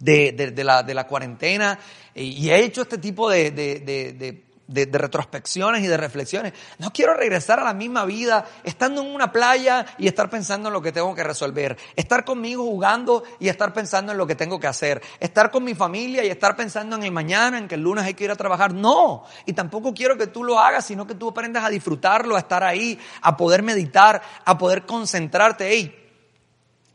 de, 0.00 0.52
la, 0.64 0.82
de, 0.82 0.94
la, 0.94 1.06
cuarentena 1.06 1.78
y 2.12 2.50
he 2.50 2.58
hecho 2.58 2.82
este 2.82 2.98
tipo 2.98 3.30
de 3.30 4.49
de, 4.70 4.86
retrospecciones 4.98 5.82
y 5.82 5.86
de 5.86 5.96
reflexiones. 5.96 6.52
No 6.78 6.92
quiero 6.92 7.14
regresar 7.14 7.60
a 7.60 7.64
la 7.64 7.74
misma 7.74 8.04
vida 8.04 8.46
estando 8.64 9.02
en 9.02 9.14
una 9.14 9.32
playa 9.32 9.84
y 9.98 10.06
estar 10.06 10.30
pensando 10.30 10.68
en 10.68 10.72
lo 10.72 10.82
que 10.82 10.92
tengo 10.92 11.14
que 11.14 11.24
resolver. 11.24 11.76
Estar 11.96 12.24
conmigo 12.24 12.64
jugando 12.64 13.24
y 13.38 13.48
estar 13.48 13.72
pensando 13.72 14.12
en 14.12 14.18
lo 14.18 14.26
que 14.26 14.34
tengo 14.34 14.60
que 14.60 14.66
hacer. 14.66 15.02
Estar 15.18 15.50
con 15.50 15.64
mi 15.64 15.74
familia 15.74 16.24
y 16.24 16.28
estar 16.28 16.56
pensando 16.56 16.96
en 16.96 17.02
el 17.02 17.12
mañana, 17.12 17.58
en 17.58 17.68
que 17.68 17.74
el 17.74 17.82
lunes 17.82 18.04
hay 18.04 18.14
que 18.14 18.24
ir 18.24 18.30
a 18.30 18.36
trabajar. 18.36 18.72
No. 18.72 19.24
Y 19.46 19.52
tampoco 19.52 19.92
quiero 19.92 20.16
que 20.16 20.28
tú 20.28 20.44
lo 20.44 20.58
hagas, 20.58 20.86
sino 20.86 21.06
que 21.06 21.14
tú 21.14 21.28
aprendas 21.28 21.64
a 21.64 21.68
disfrutarlo, 21.68 22.36
a 22.36 22.40
estar 22.40 22.62
ahí, 22.62 22.98
a 23.22 23.36
poder 23.36 23.62
meditar, 23.62 24.22
a 24.44 24.56
poder 24.56 24.86
concentrarte. 24.86 25.68
Hey, 25.68 25.99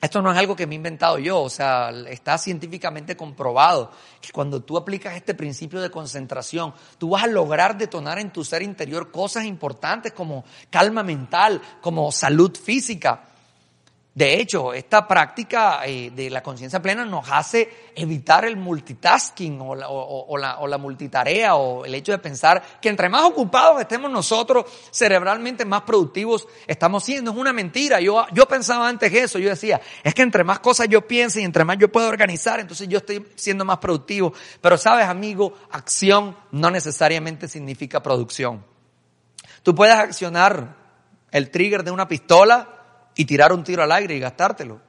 esto 0.01 0.21
no 0.21 0.31
es 0.31 0.37
algo 0.37 0.55
que 0.55 0.67
me 0.67 0.75
he 0.75 0.77
inventado 0.77 1.17
yo, 1.17 1.41
o 1.41 1.49
sea, 1.49 1.89
está 2.07 2.37
científicamente 2.37 3.15
comprobado 3.15 3.91
que 4.21 4.31
cuando 4.31 4.61
tú 4.61 4.77
aplicas 4.77 5.15
este 5.15 5.33
principio 5.33 5.81
de 5.81 5.89
concentración, 5.89 6.73
tú 6.97 7.09
vas 7.09 7.23
a 7.23 7.27
lograr 7.27 7.77
detonar 7.77 8.19
en 8.19 8.31
tu 8.31 8.43
ser 8.43 8.61
interior 8.61 9.11
cosas 9.11 9.45
importantes 9.45 10.13
como 10.13 10.43
calma 10.69 11.01
mental, 11.01 11.61
como 11.81 12.11
salud 12.11 12.55
física. 12.55 13.34
De 14.15 14.39
hecho, 14.39 14.73
esta 14.73 15.05
práctica 15.05 15.81
eh, 15.85 16.09
de 16.09 16.29
la 16.29 16.41
conciencia 16.41 16.81
plena 16.81 17.03
nos 17.03 17.29
hace 17.29 17.89
evitar 17.93 18.45
el 18.45 18.55
multitasking 18.55 19.59
o 19.59 19.75
la, 19.75 20.77
multitarea 20.77 21.55
o 21.55 21.83
el 21.83 21.93
hecho 21.95 22.13
de 22.13 22.19
pensar 22.19 22.63
que 22.81 22.87
entre 22.87 23.09
más 23.09 23.23
ocupados 23.25 23.81
estemos 23.81 24.09
nosotros, 24.09 24.67
cerebralmente 24.89 25.65
más 25.65 25.81
productivos 25.81 26.47
estamos 26.65 27.03
siendo. 27.03 27.31
Es 27.31 27.37
una 27.37 27.51
mentira. 27.51 27.99
Yo, 27.99 28.25
yo 28.31 28.47
pensaba 28.47 28.87
antes 28.87 29.13
eso. 29.13 29.37
Yo 29.37 29.49
decía, 29.49 29.81
es 30.01 30.13
que 30.13 30.21
entre 30.21 30.45
más 30.45 30.59
cosas 30.59 30.87
yo 30.87 31.05
piense 31.05 31.41
y 31.41 31.43
entre 31.43 31.65
más 31.65 31.77
yo 31.77 31.91
puedo 31.91 32.07
organizar, 32.07 32.61
entonces 32.61 32.87
yo 32.87 32.99
estoy 32.99 33.25
siendo 33.35 33.65
más 33.65 33.79
productivo. 33.79 34.31
Pero 34.61 34.77
sabes, 34.77 35.07
amigo, 35.07 35.55
acción 35.71 36.37
no 36.51 36.71
necesariamente 36.71 37.49
significa 37.49 38.01
producción. 38.01 38.63
Tú 39.61 39.75
puedes 39.75 39.95
accionar 39.95 40.73
el 41.31 41.51
trigger 41.51 41.83
de 41.83 41.91
una 41.91 42.07
pistola 42.07 42.74
y 43.15 43.25
tirar 43.25 43.53
un 43.53 43.63
tiro 43.63 43.83
al 43.83 43.91
aire 43.91 44.15
y 44.15 44.19
gastártelo. 44.19 44.81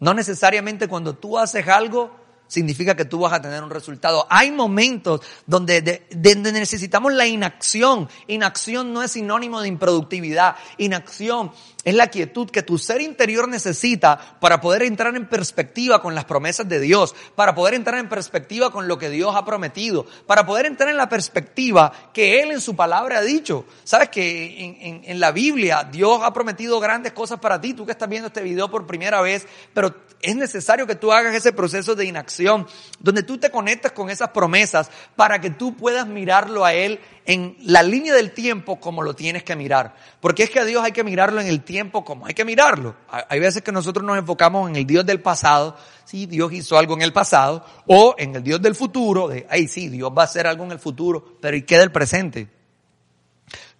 No 0.00 0.14
necesariamente 0.14 0.88
cuando 0.88 1.14
tú 1.14 1.38
haces 1.38 1.68
algo 1.68 2.21
significa 2.52 2.94
que 2.94 3.06
tú 3.06 3.20
vas 3.20 3.32
a 3.32 3.40
tener 3.40 3.62
un 3.62 3.70
resultado. 3.70 4.26
Hay 4.28 4.50
momentos 4.50 5.22
donde, 5.46 6.02
necesitamos 6.12 7.14
la 7.14 7.26
inacción. 7.26 8.10
Inacción 8.26 8.92
no 8.92 9.02
es 9.02 9.12
sinónimo 9.12 9.62
de 9.62 9.68
improductividad. 9.68 10.56
Inacción 10.76 11.50
es 11.82 11.94
la 11.94 12.08
quietud 12.08 12.50
que 12.50 12.62
tu 12.62 12.76
ser 12.76 13.00
interior 13.00 13.48
necesita 13.48 14.36
para 14.38 14.60
poder 14.60 14.82
entrar 14.82 15.16
en 15.16 15.30
perspectiva 15.30 16.02
con 16.02 16.14
las 16.14 16.26
promesas 16.26 16.68
de 16.68 16.78
Dios, 16.78 17.14
para 17.34 17.54
poder 17.54 17.72
entrar 17.72 17.98
en 17.98 18.10
perspectiva 18.10 18.70
con 18.70 18.86
lo 18.86 18.98
que 18.98 19.08
Dios 19.08 19.34
ha 19.34 19.46
prometido, 19.46 20.04
para 20.26 20.44
poder 20.44 20.66
entrar 20.66 20.90
en 20.90 20.98
la 20.98 21.08
perspectiva 21.08 21.90
que 22.12 22.42
Él 22.42 22.50
en 22.50 22.60
su 22.60 22.76
palabra 22.76 23.18
ha 23.18 23.22
dicho. 23.22 23.64
Sabes 23.82 24.10
que 24.10 24.78
en, 24.78 25.04
en 25.04 25.20
la 25.20 25.32
Biblia 25.32 25.88
Dios 25.90 26.20
ha 26.22 26.34
prometido 26.34 26.78
grandes 26.80 27.12
cosas 27.12 27.40
para 27.40 27.58
ti, 27.58 27.72
tú 27.72 27.86
que 27.86 27.92
estás 27.92 28.10
viendo 28.10 28.26
este 28.26 28.42
video 28.42 28.70
por 28.70 28.86
primera 28.86 29.22
vez, 29.22 29.46
pero 29.72 29.94
es 30.20 30.36
necesario 30.36 30.86
que 30.86 30.94
tú 30.94 31.12
hagas 31.12 31.34
ese 31.34 31.52
proceso 31.52 31.94
de 31.94 32.04
inacción 32.04 32.41
donde 32.98 33.22
tú 33.22 33.38
te 33.38 33.50
conectas 33.50 33.92
con 33.92 34.10
esas 34.10 34.30
promesas 34.30 34.90
para 35.16 35.40
que 35.40 35.50
tú 35.50 35.76
puedas 35.76 36.06
mirarlo 36.06 36.64
a 36.64 36.74
Él 36.74 37.00
en 37.24 37.56
la 37.60 37.82
línea 37.82 38.14
del 38.14 38.32
tiempo 38.32 38.80
como 38.80 39.02
lo 39.02 39.14
tienes 39.14 39.42
que 39.44 39.56
mirar. 39.56 39.94
Porque 40.20 40.42
es 40.44 40.50
que 40.50 40.60
a 40.60 40.64
Dios 40.64 40.82
hay 40.84 40.92
que 40.92 41.04
mirarlo 41.04 41.40
en 41.40 41.46
el 41.46 41.62
tiempo 41.62 42.04
como 42.04 42.26
hay 42.26 42.34
que 42.34 42.44
mirarlo. 42.44 42.96
Hay 43.08 43.40
veces 43.40 43.62
que 43.62 43.72
nosotros 43.72 44.04
nos 44.04 44.18
enfocamos 44.18 44.68
en 44.68 44.76
el 44.76 44.86
Dios 44.86 45.06
del 45.06 45.20
pasado, 45.20 45.76
si 46.04 46.26
Dios 46.26 46.52
hizo 46.52 46.78
algo 46.78 46.94
en 46.94 47.02
el 47.02 47.12
pasado, 47.12 47.64
o 47.86 48.14
en 48.18 48.36
el 48.36 48.42
Dios 48.42 48.60
del 48.60 48.74
futuro, 48.74 49.28
de, 49.28 49.46
ay, 49.48 49.68
sí, 49.68 49.88
Dios 49.88 50.12
va 50.16 50.22
a 50.22 50.26
hacer 50.26 50.46
algo 50.46 50.64
en 50.64 50.72
el 50.72 50.78
futuro, 50.78 51.38
pero 51.40 51.56
¿y 51.56 51.62
qué 51.62 51.78
del 51.78 51.92
presente? 51.92 52.61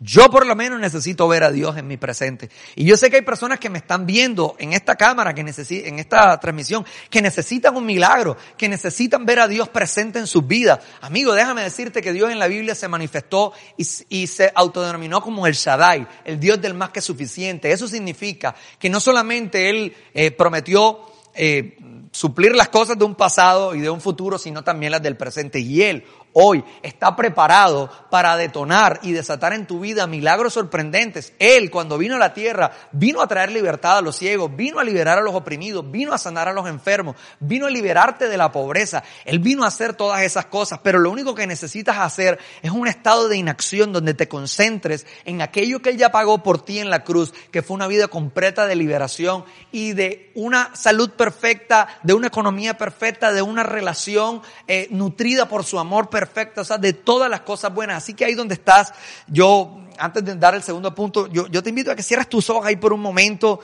Yo 0.05 0.31
por 0.31 0.47
lo 0.47 0.57
menos 0.57 0.81
necesito 0.81 1.29
ver 1.29 1.45
a 1.45 1.53
Dios 1.53 1.77
en 1.77 1.87
mi 1.87 1.97
presente. 1.97 2.51
Y 2.75 2.85
yo 2.85 2.97
sé 2.97 3.09
que 3.09 3.17
hay 3.17 3.23
personas 3.23 3.61
que 3.61 3.71
me 3.71 3.79
están 3.79 4.05
viendo 4.05 4.57
en 4.59 4.73
esta 4.73 4.97
cámara, 4.97 5.33
que 5.33 5.43
en 5.43 5.99
esta 6.01 6.41
transmisión, 6.41 6.85
que 7.09 7.23
necesitan 7.23 7.77
un 7.77 7.87
milagro, 7.87 8.37
que 8.57 8.69
necesitan 8.69 9.25
ver 9.25 9.39
a 9.39 9.47
Dios 9.47 9.69
presente 9.69 10.19
en 10.19 10.27
sus 10.27 10.45
vidas. 10.45 10.81
Amigo, 11.03 11.35
déjame 11.35 11.63
decirte 11.63 12.03
que 12.03 12.13
Dios 12.13 12.33
en 12.33 12.41
la 12.41 12.49
Biblia 12.49 12.75
se 12.75 12.89
manifestó 12.89 13.53
y, 13.77 14.27
se 14.27 14.51
autodenominó 14.55 15.23
como 15.23 15.47
el 15.47 15.55
Shaddai, 15.55 16.07
el 16.25 16.41
Dios 16.41 16.61
del 16.61 16.75
más 16.75 16.91
que 16.91 17.01
suficiente. 17.01 17.71
Eso 17.71 17.87
significa 17.87 18.57
que 18.81 18.91
no 18.91 18.99
solamente 18.99 19.71
Él 19.71 19.95
eh, 20.15 20.33
prometió 20.33 21.13
eh, 21.35 21.77
suplir 22.11 22.55
las 22.55 22.69
cosas 22.69 22.99
de 22.99 23.05
un 23.05 23.15
pasado 23.15 23.75
y 23.75 23.81
de 23.81 23.91
un 23.91 24.01
futuro, 24.01 24.37
sino 24.37 24.65
también 24.65 24.93
las 24.93 25.03
del 25.03 25.17
presente. 25.17 25.61
Y 25.61 25.83
Él 25.83 26.05
hoy 26.33 26.65
está 26.83 27.15
preparado 27.17 27.91
para 28.11 28.37
detonar 28.37 29.01
y 29.03 29.13
desatar 29.13 29.53
en 29.53 29.67
tu 29.67 29.81
vida 29.81 30.07
milagros 30.07 30.55
sorprendentes. 30.55 31.33
Él, 31.39 31.71
cuando 31.71 31.99
vino 31.99 32.17
a 32.17 32.19
la 32.19 32.35
tierra, 32.35 32.73
vino 32.93 33.21
a 33.21 33.27
traer 33.27 33.53
libertad 33.53 33.99
a 33.99 34.03
los 34.03 34.17
ciegos, 34.17 34.55
vino 34.55 34.79
a 34.79 34.85
liberar 34.85 35.19
a 35.19 35.23
los 35.23 35.35
oprimidos, 35.35 35.91
vino 35.91 36.13
a 36.13 36.19
sanar 36.19 36.49
a 36.49 36.53
los 36.53 36.69
enfermos, 36.69 37.17
vino 37.41 37.67
a 37.67 37.71
liberarte 37.71 38.29
de 38.29 38.37
la 38.37 38.53
pobreza. 38.53 39.03
Él 39.25 39.39
vino 39.39 39.65
a 39.65 39.69
hacer 39.69 39.95
todas 39.95 40.23
esas 40.23 40.47
cosas, 40.47 40.81
pero 40.83 40.99
lo 40.99 41.11
único 41.11 41.35
que 41.35 41.47
necesitas 41.47 41.99
hacer 41.99 42.39
es 42.63 42.71
un 42.71 42.89
estado 42.89 43.29
de 43.29 43.37
inacción 43.37 43.93
donde 43.93 44.15
te 44.15 44.29
concentres 44.29 45.07
en 45.25 45.43
aquello 45.43 45.83
que 45.83 45.91
Él 45.91 45.99
ya 45.99 46.13
pagó 46.13 46.43
por 46.43 46.65
ti 46.65 46.79
en 46.79 46.91
la 46.91 47.05
cruz, 47.05 47.33
que 47.51 47.63
fue 47.63 47.75
una 47.75 47.87
vida 47.87 48.09
completa 48.09 48.67
de 48.67 48.77
liberación 48.77 49.45
y 49.71 49.93
de 49.93 50.31
una 50.35 50.75
salud 50.75 51.11
perfecta, 51.11 51.89
de 52.03 52.15
una 52.15 52.29
economía 52.29 52.79
perfecta, 52.79 53.33
de 53.33 53.43
una 53.43 53.63
relación 53.63 54.43
eh, 54.67 54.89
nutrida 54.91 55.49
por 55.49 55.65
su 55.65 55.79
amor 55.79 56.11
perfecta, 56.23 56.61
o 56.61 56.65
sea, 56.65 56.79
de 56.79 56.93
todas 56.93 57.29
las 57.29 57.41
cosas 57.41 57.75
buenas. 57.75 57.97
Así 57.97 58.15
que 58.15 58.25
ahí 58.25 58.35
donde 58.35 58.55
estás, 58.55 58.95
yo, 59.27 59.81
antes 59.99 60.25
de 60.25 60.37
dar 60.37 60.55
el 60.55 60.63
segundo 60.63 60.95
punto, 60.95 61.27
yo, 61.27 61.49
yo 61.49 61.63
te 61.65 61.71
invito 61.71 61.91
a 61.91 61.97
que 61.97 62.03
cierres 62.03 62.29
tus 62.29 62.49
ojos 62.49 62.65
ahí 62.65 62.77
por 62.77 62.93
un 62.93 63.01
momento 63.01 63.59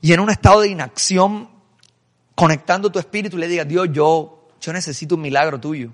y 0.00 0.12
en 0.12 0.18
un 0.18 0.28
estado 0.28 0.62
de 0.62 0.68
inacción, 0.68 1.48
conectando 2.34 2.90
tu 2.90 2.98
espíritu 2.98 3.38
le 3.38 3.46
digas, 3.46 3.68
Dios, 3.68 3.88
yo, 3.92 4.48
yo 4.60 4.72
necesito 4.72 5.14
un 5.14 5.20
milagro 5.20 5.60
tuyo. 5.60 5.92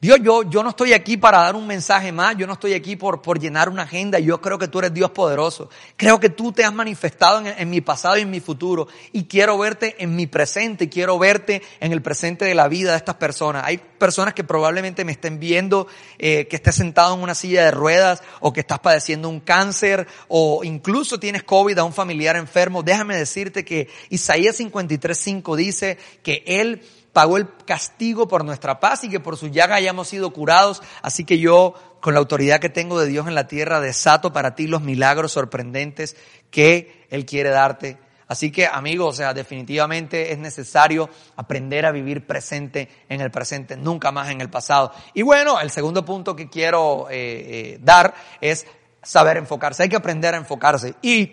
Dios, 0.00 0.18
yo, 0.22 0.42
yo 0.42 0.62
no 0.62 0.70
estoy 0.70 0.92
aquí 0.92 1.16
para 1.16 1.38
dar 1.38 1.56
un 1.56 1.66
mensaje 1.66 2.12
más, 2.12 2.36
yo 2.36 2.46
no 2.46 2.52
estoy 2.52 2.74
aquí 2.74 2.96
por, 2.96 3.22
por 3.22 3.40
llenar 3.40 3.68
una 3.68 3.82
agenda, 3.82 4.18
yo 4.18 4.40
creo 4.40 4.58
que 4.58 4.68
tú 4.68 4.78
eres 4.78 4.92
Dios 4.92 5.10
poderoso. 5.10 5.70
Creo 5.96 6.20
que 6.20 6.28
tú 6.28 6.52
te 6.52 6.64
has 6.64 6.72
manifestado 6.72 7.40
en, 7.40 7.46
en 7.58 7.70
mi 7.70 7.80
pasado 7.80 8.18
y 8.18 8.20
en 8.20 8.30
mi 8.30 8.40
futuro 8.40 8.88
y 9.12 9.24
quiero 9.24 9.58
verte 9.58 9.96
en 9.98 10.14
mi 10.14 10.26
presente, 10.26 10.88
quiero 10.88 11.18
verte 11.18 11.62
en 11.80 11.92
el 11.92 12.02
presente 12.02 12.44
de 12.44 12.54
la 12.54 12.68
vida 12.68 12.92
de 12.92 12.98
estas 12.98 13.16
personas. 13.16 13.64
Hay 13.64 13.78
personas 13.78 14.34
que 14.34 14.44
probablemente 14.44 15.04
me 15.04 15.12
estén 15.12 15.40
viendo, 15.40 15.86
eh, 16.18 16.46
que 16.46 16.56
estés 16.56 16.74
sentado 16.74 17.14
en 17.14 17.22
una 17.22 17.34
silla 17.34 17.64
de 17.64 17.70
ruedas 17.70 18.22
o 18.40 18.52
que 18.52 18.60
estás 18.60 18.78
padeciendo 18.80 19.28
un 19.28 19.40
cáncer 19.40 20.06
o 20.28 20.62
incluso 20.62 21.18
tienes 21.18 21.42
COVID 21.42 21.78
a 21.78 21.84
un 21.84 21.92
familiar 21.92 22.36
enfermo. 22.36 22.82
Déjame 22.82 23.16
decirte 23.16 23.64
que 23.64 23.88
Isaías 24.10 24.60
53.5 24.60 25.56
dice 25.56 25.98
que 26.22 26.44
Él 26.46 26.82
pagó 27.16 27.38
el 27.38 27.48
castigo 27.64 28.28
por 28.28 28.44
nuestra 28.44 28.78
paz 28.78 29.02
y 29.04 29.08
que 29.08 29.20
por 29.20 29.38
su 29.38 29.48
llaga 29.48 29.76
hayamos 29.76 30.08
sido 30.08 30.34
curados. 30.34 30.82
Así 31.00 31.24
que 31.24 31.38
yo, 31.38 31.72
con 32.02 32.12
la 32.12 32.20
autoridad 32.20 32.60
que 32.60 32.68
tengo 32.68 33.00
de 33.00 33.06
Dios 33.06 33.26
en 33.26 33.34
la 33.34 33.46
tierra, 33.46 33.80
desato 33.80 34.34
para 34.34 34.54
ti 34.54 34.66
los 34.66 34.82
milagros 34.82 35.32
sorprendentes 35.32 36.14
que 36.50 37.06
Él 37.08 37.24
quiere 37.24 37.48
darte. 37.48 37.96
Así 38.28 38.52
que, 38.52 38.66
amigos, 38.66 39.16
sea, 39.16 39.32
definitivamente 39.32 40.30
es 40.30 40.36
necesario 40.36 41.08
aprender 41.36 41.86
a 41.86 41.90
vivir 41.90 42.26
presente 42.26 42.86
en 43.08 43.22
el 43.22 43.30
presente, 43.30 43.78
nunca 43.78 44.12
más 44.12 44.28
en 44.28 44.42
el 44.42 44.50
pasado. 44.50 44.92
Y 45.14 45.22
bueno, 45.22 45.58
el 45.58 45.70
segundo 45.70 46.04
punto 46.04 46.36
que 46.36 46.50
quiero 46.50 47.08
eh, 47.08 47.16
eh, 47.16 47.78
dar 47.80 48.12
es 48.42 48.66
saber 49.02 49.38
enfocarse. 49.38 49.84
Hay 49.84 49.88
que 49.88 49.96
aprender 49.96 50.34
a 50.34 50.36
enfocarse. 50.36 50.96
Y 51.00 51.32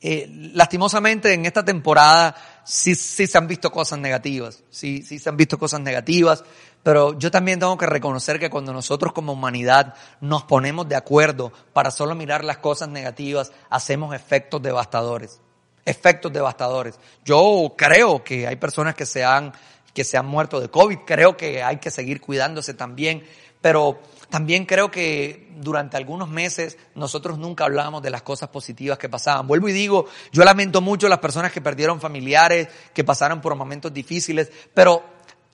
eh, 0.00 0.28
lastimosamente 0.52 1.32
en 1.32 1.44
esta 1.44 1.64
temporada 1.64 2.57
sí, 2.68 2.94
sí 2.94 3.26
se 3.26 3.38
han 3.38 3.48
visto 3.48 3.72
cosas 3.72 3.98
negativas, 3.98 4.62
sí, 4.68 5.02
sí 5.02 5.18
se 5.18 5.30
han 5.30 5.38
visto 5.38 5.58
cosas 5.58 5.80
negativas, 5.80 6.44
pero 6.82 7.18
yo 7.18 7.30
también 7.30 7.58
tengo 7.58 7.78
que 7.78 7.86
reconocer 7.86 8.38
que 8.38 8.50
cuando 8.50 8.74
nosotros 8.74 9.14
como 9.14 9.32
humanidad 9.32 9.94
nos 10.20 10.44
ponemos 10.44 10.86
de 10.86 10.94
acuerdo 10.94 11.50
para 11.72 11.90
solo 11.90 12.14
mirar 12.14 12.44
las 12.44 12.58
cosas 12.58 12.90
negativas, 12.90 13.52
hacemos 13.70 14.14
efectos 14.14 14.62
devastadores, 14.62 15.40
efectos 15.86 16.30
devastadores. 16.30 17.00
Yo 17.24 17.74
creo 17.76 18.22
que 18.22 18.46
hay 18.46 18.56
personas 18.56 18.94
que 18.94 19.06
se 19.06 19.24
han, 19.24 19.52
que 19.94 20.04
se 20.04 20.18
han 20.18 20.26
muerto 20.26 20.60
de 20.60 20.68
COVID, 20.68 20.98
creo 21.06 21.38
que 21.38 21.62
hay 21.62 21.78
que 21.78 21.90
seguir 21.90 22.20
cuidándose 22.20 22.74
también, 22.74 23.24
pero 23.60 24.00
también 24.30 24.66
creo 24.66 24.90
que 24.90 25.48
durante 25.56 25.96
algunos 25.96 26.28
meses 26.28 26.76
nosotros 26.94 27.38
nunca 27.38 27.64
hablábamos 27.64 28.02
de 28.02 28.10
las 28.10 28.22
cosas 28.22 28.50
positivas 28.50 28.98
que 28.98 29.08
pasaban. 29.08 29.46
Vuelvo 29.46 29.68
y 29.68 29.72
digo, 29.72 30.06
yo 30.32 30.44
lamento 30.44 30.80
mucho 30.80 31.08
las 31.08 31.18
personas 31.18 31.50
que 31.50 31.60
perdieron 31.60 32.00
familiares, 32.00 32.68
que 32.92 33.04
pasaron 33.04 33.40
por 33.40 33.54
momentos 33.54 33.92
difíciles, 33.92 34.50
pero 34.74 35.02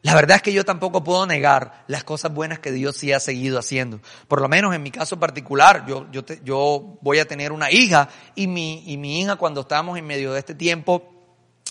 la 0.03 0.15
verdad 0.15 0.37
es 0.37 0.43
que 0.43 0.53
yo 0.53 0.65
tampoco 0.65 1.03
puedo 1.03 1.25
negar 1.25 1.85
las 1.87 2.05
cosas 2.05 2.35
buenas 2.35 2.59
que 2.59 2.73
Dios 2.73 2.97
sí 2.97 3.13
ha 3.13 3.21
seguido 3.21 3.59
haciendo. 3.59 4.01
Por 4.29 4.43
lo 4.43 4.49
menos 4.49 4.75
en 4.75 4.83
mi 4.83 4.91
caso 4.91 5.19
particular, 5.19 5.87
yo, 5.87 6.11
yo, 6.11 6.23
yo 6.45 6.99
voy 7.01 7.21
a 7.21 7.27
tener 7.27 7.53
una 7.53 7.71
hija 7.71 8.09
y 8.35 8.47
mi, 8.47 8.83
y 8.87 8.99
mi 8.99 9.21
hija 9.21 9.37
cuando 9.37 9.63
estábamos 9.63 9.97
en 9.97 10.07
medio 10.07 10.33
de 10.33 10.41
este 10.41 10.55
tiempo, 10.55 11.11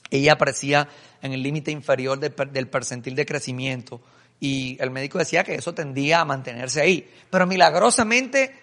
ella 0.09 0.33
aparecía 0.33 0.87
en 1.21 1.33
el 1.33 1.43
límite 1.43 1.71
inferior 1.71 2.19
del 2.19 2.67
percentil 2.69 3.15
de 3.15 3.25
crecimiento 3.25 4.01
y 4.43 4.75
el 4.82 4.91
médico 4.91 5.19
decía 5.19 5.45
que 5.45 5.56
eso 5.56 5.73
tendía 5.73 6.19
a 6.19 6.25
mantenerse 6.25 6.82
ahí. 6.82 7.10
Pero 7.29 7.47
milagrosamente 7.47 8.53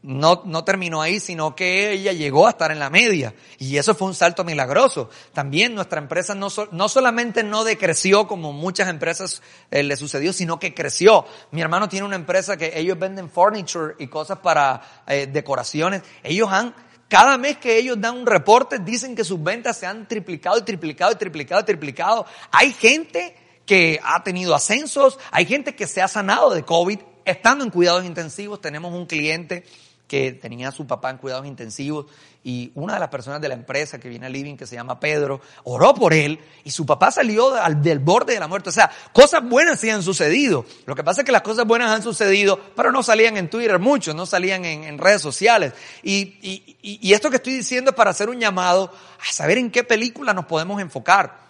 no, 0.00 0.42
no 0.44 0.62
terminó 0.62 1.02
ahí, 1.02 1.18
sino 1.18 1.56
que 1.56 1.90
ella 1.90 2.12
llegó 2.12 2.46
a 2.46 2.50
estar 2.50 2.70
en 2.70 2.78
la 2.78 2.88
media. 2.88 3.34
Y 3.58 3.78
eso 3.78 3.96
fue 3.96 4.06
un 4.06 4.14
salto 4.14 4.44
milagroso. 4.44 5.10
También 5.32 5.74
nuestra 5.74 6.00
empresa 6.00 6.36
no, 6.36 6.46
no 6.70 6.88
solamente 6.88 7.42
no 7.42 7.64
decreció 7.64 8.28
como 8.28 8.52
muchas 8.52 8.88
empresas 8.88 9.42
eh, 9.72 9.82
le 9.82 9.96
sucedió, 9.96 10.32
sino 10.32 10.60
que 10.60 10.72
creció. 10.72 11.26
Mi 11.50 11.62
hermano 11.62 11.88
tiene 11.88 12.06
una 12.06 12.14
empresa 12.14 12.56
que 12.56 12.78
ellos 12.78 12.96
venden 12.96 13.28
furniture 13.28 13.96
y 13.98 14.06
cosas 14.06 14.38
para 14.38 15.02
eh, 15.08 15.26
decoraciones. 15.26 16.02
Ellos 16.22 16.48
han 16.52 16.72
cada 17.08 17.38
mes 17.38 17.56
que 17.56 17.76
ellos 17.76 18.00
dan 18.00 18.18
un 18.18 18.26
reporte, 18.26 18.78
dicen 18.78 19.16
que 19.16 19.24
sus 19.24 19.42
ventas 19.42 19.78
se 19.78 19.86
han 19.86 20.06
triplicado 20.06 20.58
y 20.58 20.62
triplicado 20.62 21.10
y 21.10 21.16
triplicado 21.16 21.62
y 21.62 21.64
triplicado. 21.64 22.26
Hay 22.52 22.72
gente 22.72 23.34
que 23.68 24.00
ha 24.02 24.24
tenido 24.24 24.54
ascensos, 24.54 25.18
hay 25.30 25.44
gente 25.44 25.76
que 25.76 25.86
se 25.86 26.00
ha 26.00 26.08
sanado 26.08 26.54
de 26.54 26.64
COVID 26.64 27.00
estando 27.26 27.62
en 27.64 27.70
cuidados 27.70 28.06
intensivos. 28.06 28.62
Tenemos 28.62 28.94
un 28.94 29.04
cliente 29.04 29.62
que 30.08 30.32
tenía 30.32 30.68
a 30.68 30.72
su 30.72 30.86
papá 30.86 31.10
en 31.10 31.18
cuidados 31.18 31.44
intensivos 31.44 32.06
y 32.42 32.72
una 32.74 32.94
de 32.94 33.00
las 33.00 33.10
personas 33.10 33.42
de 33.42 33.48
la 33.48 33.52
empresa 33.52 34.00
que 34.00 34.08
viene 34.08 34.24
a 34.24 34.30
Living, 34.30 34.56
que 34.56 34.66
se 34.66 34.74
llama 34.74 34.98
Pedro, 34.98 35.42
oró 35.64 35.92
por 35.92 36.14
él 36.14 36.40
y 36.64 36.70
su 36.70 36.86
papá 36.86 37.10
salió 37.10 37.52
del 37.82 37.98
borde 37.98 38.32
de 38.32 38.40
la 38.40 38.48
muerte. 38.48 38.70
O 38.70 38.72
sea, 38.72 38.90
cosas 39.12 39.46
buenas 39.46 39.78
sí 39.78 39.90
han 39.90 40.02
sucedido. 40.02 40.64
Lo 40.86 40.94
que 40.94 41.04
pasa 41.04 41.20
es 41.20 41.26
que 41.26 41.32
las 41.32 41.42
cosas 41.42 41.66
buenas 41.66 41.90
han 41.90 42.02
sucedido, 42.02 42.58
pero 42.74 42.90
no 42.90 43.02
salían 43.02 43.36
en 43.36 43.50
Twitter 43.50 43.78
mucho, 43.78 44.14
no 44.14 44.24
salían 44.24 44.64
en, 44.64 44.96
redes 44.96 45.20
sociales. 45.20 45.74
Y, 46.02 46.78
y, 46.80 47.12
esto 47.12 47.28
que 47.28 47.36
estoy 47.36 47.52
diciendo 47.52 47.90
es 47.90 47.96
para 47.96 48.12
hacer 48.12 48.30
un 48.30 48.40
llamado 48.40 48.90
a 49.20 49.30
saber 49.30 49.58
en 49.58 49.70
qué 49.70 49.84
película 49.84 50.32
nos 50.32 50.46
podemos 50.46 50.80
enfocar. 50.80 51.47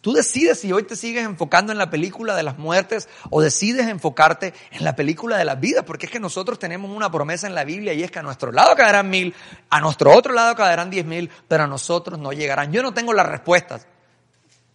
Tú 0.00 0.14
decides 0.14 0.58
si 0.60 0.72
hoy 0.72 0.84
te 0.84 0.96
sigues 0.96 1.26
enfocando 1.26 1.72
en 1.72 1.78
la 1.78 1.90
película 1.90 2.34
de 2.34 2.42
las 2.42 2.56
muertes 2.56 3.08
o 3.28 3.42
decides 3.42 3.86
enfocarte 3.86 4.54
en 4.70 4.82
la 4.82 4.96
película 4.96 5.36
de 5.36 5.44
las 5.44 5.60
vidas, 5.60 5.84
porque 5.84 6.06
es 6.06 6.12
que 6.12 6.18
nosotros 6.18 6.58
tenemos 6.58 6.90
una 6.90 7.10
promesa 7.10 7.46
en 7.46 7.54
la 7.54 7.64
Biblia 7.64 7.92
y 7.92 8.02
es 8.02 8.10
que 8.10 8.18
a 8.18 8.22
nuestro 8.22 8.50
lado 8.50 8.74
caerán 8.74 9.10
mil, 9.10 9.34
a 9.68 9.80
nuestro 9.80 10.12
otro 10.14 10.32
lado 10.32 10.54
caerán 10.54 10.88
diez 10.88 11.04
mil, 11.04 11.30
pero 11.48 11.64
a 11.64 11.66
nosotros 11.66 12.18
no 12.18 12.32
llegarán. 12.32 12.72
Yo 12.72 12.82
no 12.82 12.94
tengo 12.94 13.12
las 13.12 13.26
respuestas. 13.26 13.86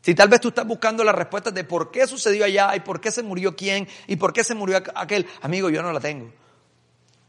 Si 0.02 0.14
tal 0.14 0.30
vez 0.30 0.42
tú 0.42 0.50
estás 0.50 0.68
buscando 0.68 1.04
las 1.04 1.16
respuestas 1.16 1.56
de 1.56 1.64
por 1.64 1.90
qué 1.90 2.06
sucedió 2.06 2.46
allá 2.46 2.76
y 2.76 2.82
por 2.82 3.02
qué 3.02 3.12
se 3.12 3.24
murió 3.24 3.56
quién 3.56 3.88
y 4.06 4.18
por 4.18 4.32
qué 4.32 4.44
se 4.44 4.54
murió 4.54 4.84
aquel, 4.94 5.26
amigo, 5.42 5.72
yo 5.72 5.82
no 5.82 5.92
la 5.92 6.00
tengo. 6.00 6.32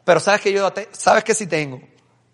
Pero 0.04 0.20
sabes 0.20 0.42
que 0.42 0.52
yo, 0.52 0.70
sabes 0.92 1.24
que 1.24 1.34
sí 1.34 1.46
tengo 1.46 1.80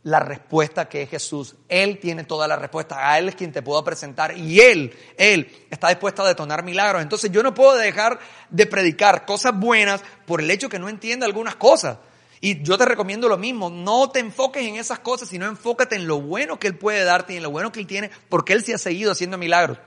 la 0.05 0.19
respuesta 0.21 0.89
que 0.89 1.03
es 1.03 1.11
Jesús. 1.11 1.55
Él 1.69 1.99
tiene 1.99 2.25
toda 2.25 2.49
la 2.49 2.57
respuesta. 2.57 3.11
A 3.11 3.19
Él 3.19 3.29
es 3.29 3.37
quien 3.37 3.53
te 3.53 3.63
puedo 3.63 3.83
presentar. 3.85 4.37
Y 4.37 4.61
Él, 4.61 4.97
Él 5.17 5.67
está 5.71 5.89
dispuesto 5.89 6.23
a 6.23 6.29
detonar 6.29 6.65
milagros. 6.65 7.03
Entonces 7.03 7.31
yo 7.31 7.43
no 7.43 7.55
puedo 7.55 7.77
dejar 7.77 8.19
de 8.51 8.67
predicar 8.67 9.25
cosas 9.25 9.59
buenas 9.59 10.03
por 10.27 10.41
el 10.41 10.51
hecho 10.51 10.69
que 10.69 10.79
no 10.79 10.89
entienda 10.89 11.27
algunas 11.27 11.55
cosas. 11.57 11.99
Y 12.41 12.63
yo 12.63 12.77
te 12.77 12.85
recomiendo 12.85 13.29
lo 13.29 13.39
mismo. 13.39 13.71
No 13.71 14.11
te 14.11 14.19
enfoques 14.19 14.67
en 14.67 14.75
esas 14.75 14.99
cosas, 14.99 15.29
sino 15.29 15.47
enfócate 15.47 15.95
en 15.95 16.09
lo 16.09 16.21
bueno 16.21 16.59
que 16.59 16.67
Él 16.67 16.77
puede 16.77 17.05
darte 17.05 17.35
y 17.35 17.37
en 17.37 17.45
lo 17.45 17.51
bueno 17.51 17.71
que 17.71 17.79
Él 17.79 17.87
tiene, 17.87 18.11
porque 18.29 18.53
Él 18.53 18.65
sí 18.65 18.73
ha 18.73 18.79
seguido 18.79 19.13
haciendo 19.13 19.39
milagros. 19.39 19.79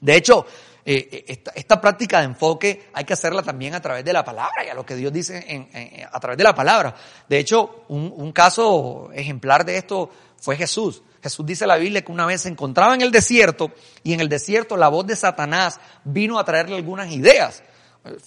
De 0.00 0.16
hecho, 0.16 0.44
eh, 0.86 1.24
esta, 1.28 1.52
esta, 1.54 1.80
práctica 1.80 2.18
de 2.18 2.26
enfoque 2.26 2.90
hay 2.92 3.04
que 3.04 3.14
hacerla 3.14 3.42
también 3.42 3.74
a 3.74 3.80
través 3.80 4.04
de 4.04 4.12
la 4.12 4.24
palabra 4.24 4.64
y 4.64 4.68
a 4.68 4.74
lo 4.74 4.84
que 4.84 4.96
Dios 4.96 5.12
dice 5.12 5.66
a 6.10 6.20
través 6.20 6.36
de 6.36 6.44
la 6.44 6.54
palabra. 6.54 6.94
De 7.28 7.38
hecho, 7.38 7.84
un, 7.88 8.12
un, 8.14 8.32
caso 8.32 9.10
ejemplar 9.14 9.64
de 9.64 9.78
esto 9.78 10.10
fue 10.36 10.56
Jesús. 10.56 11.02
Jesús 11.22 11.46
dice 11.46 11.64
en 11.64 11.68
la 11.68 11.76
Biblia 11.78 12.02
que 12.02 12.12
una 12.12 12.26
vez 12.26 12.42
se 12.42 12.50
encontraba 12.50 12.94
en 12.94 13.00
el 13.00 13.10
desierto 13.10 13.70
y 14.02 14.12
en 14.12 14.20
el 14.20 14.28
desierto 14.28 14.76
la 14.76 14.88
voz 14.88 15.06
de 15.06 15.16
Satanás 15.16 15.80
vino 16.04 16.38
a 16.38 16.44
traerle 16.44 16.76
algunas 16.76 17.10
ideas. 17.10 17.62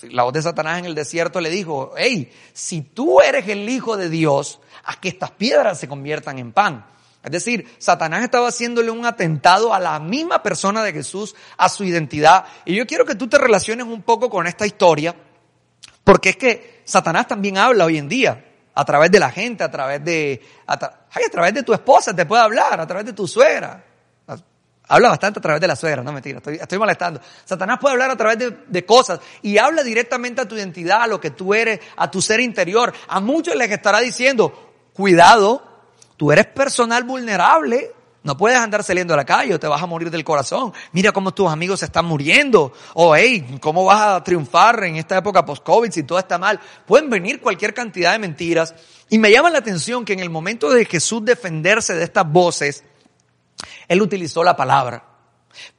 La 0.09 0.23
voz 0.23 0.33
de 0.33 0.41
Satanás 0.41 0.79
en 0.79 0.85
el 0.85 0.95
desierto 0.95 1.39
le 1.39 1.51
dijo, 1.51 1.93
hey, 1.95 2.31
si 2.53 2.81
tú 2.81 3.21
eres 3.21 3.47
el 3.47 3.69
Hijo 3.69 3.95
de 3.95 4.09
Dios, 4.09 4.59
haz 4.83 4.97
que 4.97 5.09
estas 5.09 5.29
piedras 5.29 5.79
se 5.79 5.87
conviertan 5.87 6.39
en 6.39 6.51
pan. 6.51 6.87
Es 7.27 7.43
decir, 7.43 7.67
Satanás 7.77 8.23
estaba 8.23 8.47
haciéndole 8.47 8.89
un 8.89 9.05
atentado 9.05 9.73
a 9.73 9.79
la 9.79 9.99
misma 9.99 10.41
persona 10.41 10.81
de 10.81 10.93
Jesús, 10.93 11.35
a 11.57 11.67
su 11.67 11.83
identidad. 11.83 12.45
Y 12.63 12.75
yo 12.75 12.87
quiero 12.87 13.05
que 13.05 13.15
tú 13.15 13.27
te 13.27 13.37
relaciones 13.37 13.85
un 13.85 14.01
poco 14.01 14.29
con 14.29 14.47
esta 14.47 14.65
historia, 14.65 15.13
porque 16.05 16.29
es 16.29 16.37
que 16.37 16.81
Satanás 16.85 17.27
también 17.27 17.57
habla 17.57 17.83
hoy 17.83 17.97
en 17.97 18.07
día, 18.07 18.45
a 18.73 18.85
través 18.85 19.11
de 19.11 19.19
la 19.19 19.29
gente, 19.29 19.61
a 19.61 19.69
través 19.69 20.05
de, 20.05 20.41
a, 20.67 20.77
través 21.29 21.53
de 21.53 21.63
tu 21.63 21.73
esposa 21.73 22.15
te 22.15 22.25
puede 22.25 22.43
hablar, 22.43 22.79
a 22.79 22.87
través 22.87 23.05
de 23.05 23.13
tu 23.13 23.27
suegra. 23.27 23.83
Habla 24.89 25.09
bastante 25.09 25.39
a 25.39 25.41
través 25.41 25.59
de 25.59 25.67
la 25.67 25.75
suegra, 25.75 26.01
no 26.01 26.13
mentira, 26.13 26.37
estoy, 26.37 26.55
estoy 26.55 26.77
molestando. 26.77 27.19
Satanás 27.43 27.77
puede 27.77 27.91
hablar 27.91 28.11
a 28.11 28.15
través 28.15 28.53
de, 28.69 28.85
cosas 28.85 29.19
y 29.41 29.57
habla 29.57 29.83
directamente 29.83 30.39
a 30.39 30.47
tu 30.47 30.55
identidad, 30.55 31.01
a 31.01 31.07
lo 31.07 31.19
que 31.19 31.31
tú 31.31 31.53
eres, 31.53 31.81
a 31.97 32.09
tu 32.09 32.21
ser 32.21 32.39
interior. 32.39 32.93
A 33.09 33.19
muchos 33.19 33.53
les 33.55 33.69
estará 33.69 33.99
diciendo, 33.99 34.89
cuidado, 34.93 35.66
Tú 36.17 36.31
eres 36.31 36.47
personal 36.47 37.03
vulnerable. 37.03 37.93
No 38.23 38.35
puedes 38.35 38.57
andar 38.57 38.83
saliendo 38.83 39.13
a 39.13 39.17
la 39.17 39.23
calle 39.23 39.53
o 39.53 39.59
te 39.59 39.67
vas 39.67 39.81
a 39.81 39.85
morir 39.85 40.11
del 40.11 40.23
corazón. 40.23 40.73
Mira 40.91 41.13
cómo 41.13 41.33
tus 41.33 41.49
amigos 41.49 41.79
se 41.79 41.85
están 41.85 42.05
muriendo. 42.05 42.73
O, 42.95 43.15
hey, 43.15 43.57
¿cómo 43.61 43.85
vas 43.85 44.01
a 44.01 44.23
triunfar 44.23 44.83
en 44.83 44.97
esta 44.97 45.17
época 45.17 45.45
post-COVID 45.45 45.91
si 45.91 46.03
todo 46.03 46.19
está 46.19 46.37
mal? 46.37 46.59
Pueden 46.85 47.09
venir 47.09 47.39
cualquier 47.39 47.73
cantidad 47.73 48.11
de 48.11 48.19
mentiras. 48.19 48.75
Y 49.09 49.17
me 49.17 49.31
llama 49.31 49.49
la 49.49 49.59
atención 49.59 50.03
que 50.03 50.11
en 50.11 50.19
el 50.19 50.29
momento 50.29 50.69
de 50.71 50.83
Jesús 50.83 51.23
defenderse 51.23 51.93
de 51.93 52.03
estas 52.03 52.29
voces, 52.29 52.83
Él 53.87 54.01
utilizó 54.01 54.43
la 54.43 54.57
palabra. 54.57 55.05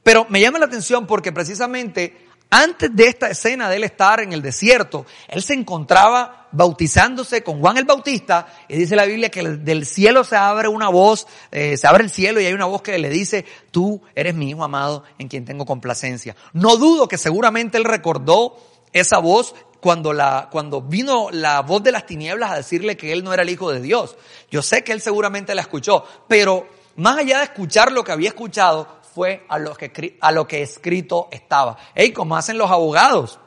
Pero 0.03 0.27
me 0.31 0.41
llama 0.41 0.59
la 0.59 0.67
atención 0.67 1.07
porque 1.07 1.33
precisamente 1.33 2.28
antes 2.51 2.95
de 2.95 3.07
esta 3.07 3.29
escena 3.29 3.69
de 3.69 3.77
él 3.77 3.85
estar 3.85 4.21
en 4.21 4.33
el 4.33 4.41
desierto, 4.41 5.05
él 5.29 5.43
se 5.43 5.55
encontraba 5.55 6.49
bautizándose 6.51 7.43
con 7.43 7.61
Juan 7.61 7.77
el 7.77 7.85
Bautista 7.85 8.47
y 8.69 8.77
dice 8.77 8.97
la 8.97 9.05
Biblia 9.05 9.29
que 9.29 9.43
del 9.43 9.85
cielo 9.85 10.25
se 10.25 10.37
abre 10.37 10.69
una 10.69 10.89
voz, 10.89 11.27
eh, 11.51 11.77
se 11.77 11.87
abre 11.87 12.05
el 12.05 12.11
cielo 12.11 12.41
y 12.41 12.47
hay 12.47 12.55
una 12.55 12.65
voz 12.65 12.81
que 12.81 12.99
le 12.99 13.11
dice, 13.11 13.45
tú 13.71 14.01
eres 14.15 14.35
mi 14.35 14.49
hijo 14.49 14.65
amado 14.65 15.05
en 15.19 15.29
quien 15.29 15.45
tengo 15.45 15.67
complacencia. 15.67 16.37
No 16.55 16.77
dudo 16.77 17.07
que 17.07 17.19
seguramente 17.19 17.77
él 17.77 17.85
recordó 17.85 18.57
esa 18.93 19.19
voz 19.19 19.55
cuando 19.81 20.13
la, 20.13 20.49
cuando 20.51 20.81
vino 20.81 21.29
la 21.31 21.61
voz 21.61 21.83
de 21.83 21.93
las 21.93 22.07
tinieblas 22.07 22.51
a 22.51 22.57
decirle 22.57 22.97
que 22.97 23.13
él 23.13 23.23
no 23.23 23.33
era 23.33 23.43
el 23.43 23.51
hijo 23.51 23.71
de 23.71 23.81
Dios. 23.81 24.17
Yo 24.51 24.63
sé 24.63 24.83
que 24.83 24.93
él 24.93 25.01
seguramente 25.01 25.55
la 25.55 25.63
escuchó, 25.63 26.05
pero 26.27 26.67
más 26.97 27.19
allá 27.19 27.39
de 27.39 27.45
escuchar 27.45 27.93
lo 27.93 28.03
que 28.03 28.13
había 28.13 28.31
escuchado, 28.31 28.98
fue 29.19 29.45
a 29.49 29.59
lo 29.59 29.75
que, 29.75 30.17
a 30.21 30.31
lo 30.31 30.47
que 30.47 30.63
escrito 30.63 31.27
estaba. 31.33 31.77
Ey, 31.93 32.13
como 32.13 32.37
hacen 32.37 32.57
los 32.57 32.71
abogados. 32.71 33.41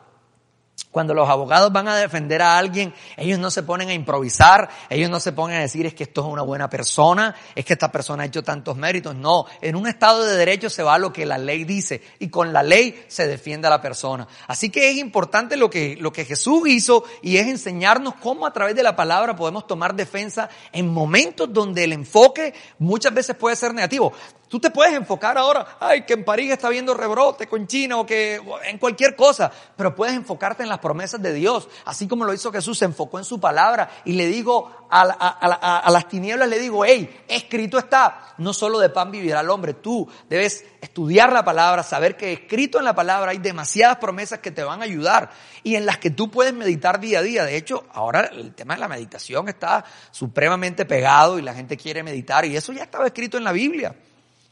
Cuando 0.90 1.14
los 1.14 1.30
abogados 1.30 1.72
van 1.72 1.88
a 1.88 1.96
defender 1.96 2.42
a 2.42 2.58
alguien, 2.58 2.94
ellos 3.16 3.40
no 3.40 3.50
se 3.50 3.64
ponen 3.64 3.88
a 3.88 3.94
improvisar, 3.94 4.70
ellos 4.90 5.10
no 5.10 5.22
se 5.22 5.32
ponen 5.32 5.58
a 5.58 5.62
decir 5.62 5.86
es 5.86 5.94
que 5.94 6.04
esto 6.04 6.20
es 6.20 6.28
una 6.28 6.42
buena 6.42 6.70
persona, 6.70 7.34
es 7.56 7.64
que 7.64 7.74
esta 7.74 7.90
persona 7.90 8.24
ha 8.24 8.26
hecho 8.26 8.44
tantos 8.44 8.76
méritos. 8.76 9.16
No, 9.16 9.46
en 9.62 9.78
un 9.78 9.88
Estado 9.88 10.26
de 10.26 10.36
Derecho 10.36 10.70
se 10.70 10.84
va 10.84 10.96
a 10.96 11.00
lo 11.00 11.14
que 11.14 11.26
la 11.26 11.38
ley 11.38 11.64
dice 11.64 12.02
y 12.20 12.28
con 12.28 12.52
la 12.52 12.64
ley 12.64 13.06
se 13.08 13.26
defiende 13.28 13.68
a 13.68 13.70
la 13.70 13.82
persona. 13.82 14.28
Así 14.48 14.70
que 14.70 14.92
es 14.92 14.98
importante 14.98 15.56
lo 15.56 15.70
que, 15.70 15.96
lo 15.96 16.12
que 16.12 16.26
Jesús 16.26 16.68
hizo 16.68 17.06
y 17.22 17.38
es 17.38 17.48
enseñarnos 17.48 18.16
cómo 18.16 18.46
a 18.46 18.52
través 18.52 18.76
de 18.76 18.84
la 18.84 18.94
palabra 18.94 19.38
podemos 19.38 19.68
tomar 19.68 19.96
defensa 19.96 20.50
en 20.74 20.90
momentos 20.90 21.54
donde 21.54 21.86
el 21.86 21.94
enfoque 21.94 22.54
muchas 22.80 23.14
veces 23.14 23.38
puede 23.38 23.56
ser 23.56 23.74
negativo. 23.74 24.12
Tú 24.52 24.60
te 24.60 24.70
puedes 24.70 24.94
enfocar 24.94 25.38
ahora, 25.38 25.78
ay, 25.80 26.02
que 26.02 26.12
en 26.12 26.26
París 26.26 26.52
está 26.52 26.68
viendo 26.68 26.94
rebrote 26.94 27.48
con 27.48 27.68
China 27.68 28.00
o 28.00 28.06
que 28.06 28.36
en 28.66 28.78
cualquier 28.80 29.16
cosa, 29.16 29.50
pero 29.78 29.96
puedes 29.96 30.14
enfocarte 30.14 30.62
en 30.62 30.68
las 30.68 30.80
promesas 30.80 31.22
de 31.22 31.32
Dios, 31.32 31.70
así 31.86 32.06
como 32.06 32.26
lo 32.26 32.34
hizo 32.34 32.52
Jesús, 32.52 32.78
se 32.78 32.84
enfocó 32.84 33.18
en 33.18 33.24
su 33.24 33.40
palabra 33.40 33.90
y 34.04 34.12
le 34.12 34.28
digo 34.28 34.88
a, 34.90 35.88
las 35.90 36.08
tinieblas, 36.10 36.50
le 36.50 36.60
digo, 36.60 36.84
hey, 36.84 37.24
escrito 37.30 37.78
está, 37.78 38.34
no 38.40 38.52
solo 38.52 38.78
de 38.80 38.90
pan 38.90 39.10
vivirá 39.10 39.40
el 39.40 39.50
hombre, 39.50 39.76
tú 39.76 40.06
debes 40.28 40.66
estudiar 40.82 41.32
la 41.32 41.46
palabra, 41.46 41.82
saber 41.82 42.18
que 42.18 42.34
escrito 42.34 42.78
en 42.78 42.84
la 42.84 42.94
palabra 42.94 43.32
hay 43.32 43.38
demasiadas 43.38 44.00
promesas 44.00 44.40
que 44.40 44.52
te 44.52 44.66
van 44.66 44.82
a 44.82 44.84
ayudar 44.84 45.32
y 45.64 45.76
en 45.76 45.86
las 45.86 45.98
que 45.98 46.10
tú 46.10 46.30
puedes 46.30 46.54
meditar 46.54 47.00
día 47.00 47.20
a 47.20 47.22
día. 47.22 47.46
De 47.46 47.56
hecho, 47.56 47.86
ahora 47.94 48.26
el 48.26 48.54
tema 48.54 48.74
de 48.74 48.82
la 48.82 48.90
meditación 48.90 49.48
está 49.48 49.86
supremamente 50.12 50.84
pegado 50.84 51.40
y 51.40 51.42
la 51.42 51.54
gente 51.54 51.78
quiere 51.78 52.04
meditar 52.04 52.44
y 52.44 52.58
eso 52.58 52.74
ya 52.74 52.84
estaba 52.84 53.06
escrito 53.06 53.38
en 53.38 53.46
la 53.46 53.54
Biblia. 53.54 53.96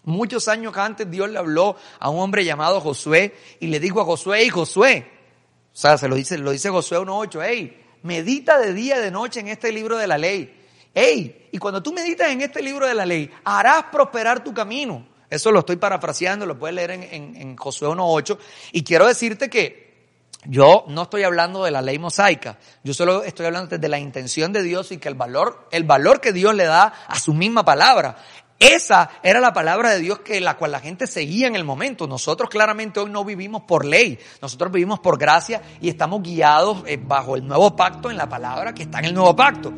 Muchos 0.04 0.48
años 0.48 0.76
antes 0.78 1.10
Dios 1.10 1.30
le 1.30 1.38
habló 1.38 1.76
a 2.00 2.10
un 2.10 2.20
hombre 2.20 2.46
llamado 2.46 2.80
Josué 2.82 3.36
y 3.60 3.68
le 3.68 3.80
dijo 3.80 4.02
a 4.02 4.06
Josué, 4.06 4.40
hey 4.42 4.50
Josué, 4.50 5.12
o 5.74 5.78
sea, 5.78 5.98
se 5.98 6.08
lo 6.08 6.16
dice, 6.16 6.38
lo 6.38 6.52
dice 6.52 6.70
Josué 6.70 7.00
1.8, 7.00 7.42
hey, 7.46 7.86
medita 8.04 8.58
de 8.58 8.74
día 8.74 8.98
y 8.98 9.02
de 9.02 9.12
noche 9.12 9.40
en 9.40 9.50
este 9.50 9.72
libro 9.72 9.98
de 9.98 10.08
la 10.08 10.18
ley. 10.18 10.56
Hey, 10.94 11.50
y 11.52 11.58
cuando 11.58 11.84
tú 11.84 11.94
meditas 11.94 12.30
en 12.30 12.42
este 12.42 12.62
libro 12.62 12.88
de 12.88 12.96
la 12.96 13.06
ley, 13.06 13.30
harás 13.44 13.86
prosperar 13.92 14.44
tu 14.44 14.54
camino. 14.54 15.08
Eso 15.30 15.52
lo 15.52 15.60
estoy 15.60 15.76
parafraseando, 15.76 16.46
lo 16.46 16.58
puedes 16.58 16.76
leer 16.76 16.92
en, 16.92 17.04
en, 17.04 17.36
en 17.36 17.56
Josué 17.56 17.88
1.8. 17.90 18.38
Y 18.72 18.84
quiero 18.84 19.06
decirte 19.06 19.50
que 19.50 19.90
yo 20.46 20.86
no 20.88 21.04
estoy 21.04 21.24
hablando 21.24 21.64
de 21.64 21.72
la 21.72 21.82
ley 21.82 22.00
mosaica, 22.00 22.58
yo 22.84 22.94
solo 22.94 23.24
estoy 23.24 23.46
hablando 23.46 23.78
de 23.78 23.90
la 23.90 24.00
intención 24.00 24.54
de 24.54 24.64
Dios 24.64 24.92
y 24.92 24.98
que 24.98 25.10
el 25.10 25.16
valor, 25.16 25.68
el 25.72 25.84
valor 25.84 26.22
que 26.22 26.32
Dios 26.32 26.56
le 26.56 26.64
da 26.64 26.94
a 27.08 27.20
su 27.20 27.34
misma 27.34 27.66
palabra. 27.66 28.18
Esa 28.60 29.10
era 29.24 29.40
la 29.40 29.54
palabra 29.54 29.92
de 29.92 30.00
Dios 30.00 30.20
que 30.20 30.42
la 30.42 30.58
cual 30.58 30.74
la 30.74 30.82
gente 30.82 31.08
seguía 31.08 31.48
en 31.48 31.56
el 31.56 31.64
momento. 31.64 32.08
Nosotros 32.08 32.50
claramente 32.50 33.00
hoy 33.00 33.10
no 33.10 33.24
vivimos 33.24 33.62
por 33.62 33.86
ley, 33.86 34.20
nosotros 34.42 34.70
vivimos 34.70 35.00
por 35.00 35.18
gracia 35.18 35.62
y 35.80 35.88
estamos 35.88 36.22
guiados 36.22 36.84
eh, 36.86 37.00
bajo 37.02 37.38
el 37.38 37.48
nuevo 37.48 37.74
pacto 37.78 38.12
en 38.12 38.18
la 38.18 38.28
palabra 38.28 38.74
que 38.74 38.84
está 38.84 39.00
en 39.00 39.06
el 39.06 39.14
nuevo 39.14 39.34
pacto. 39.34 39.74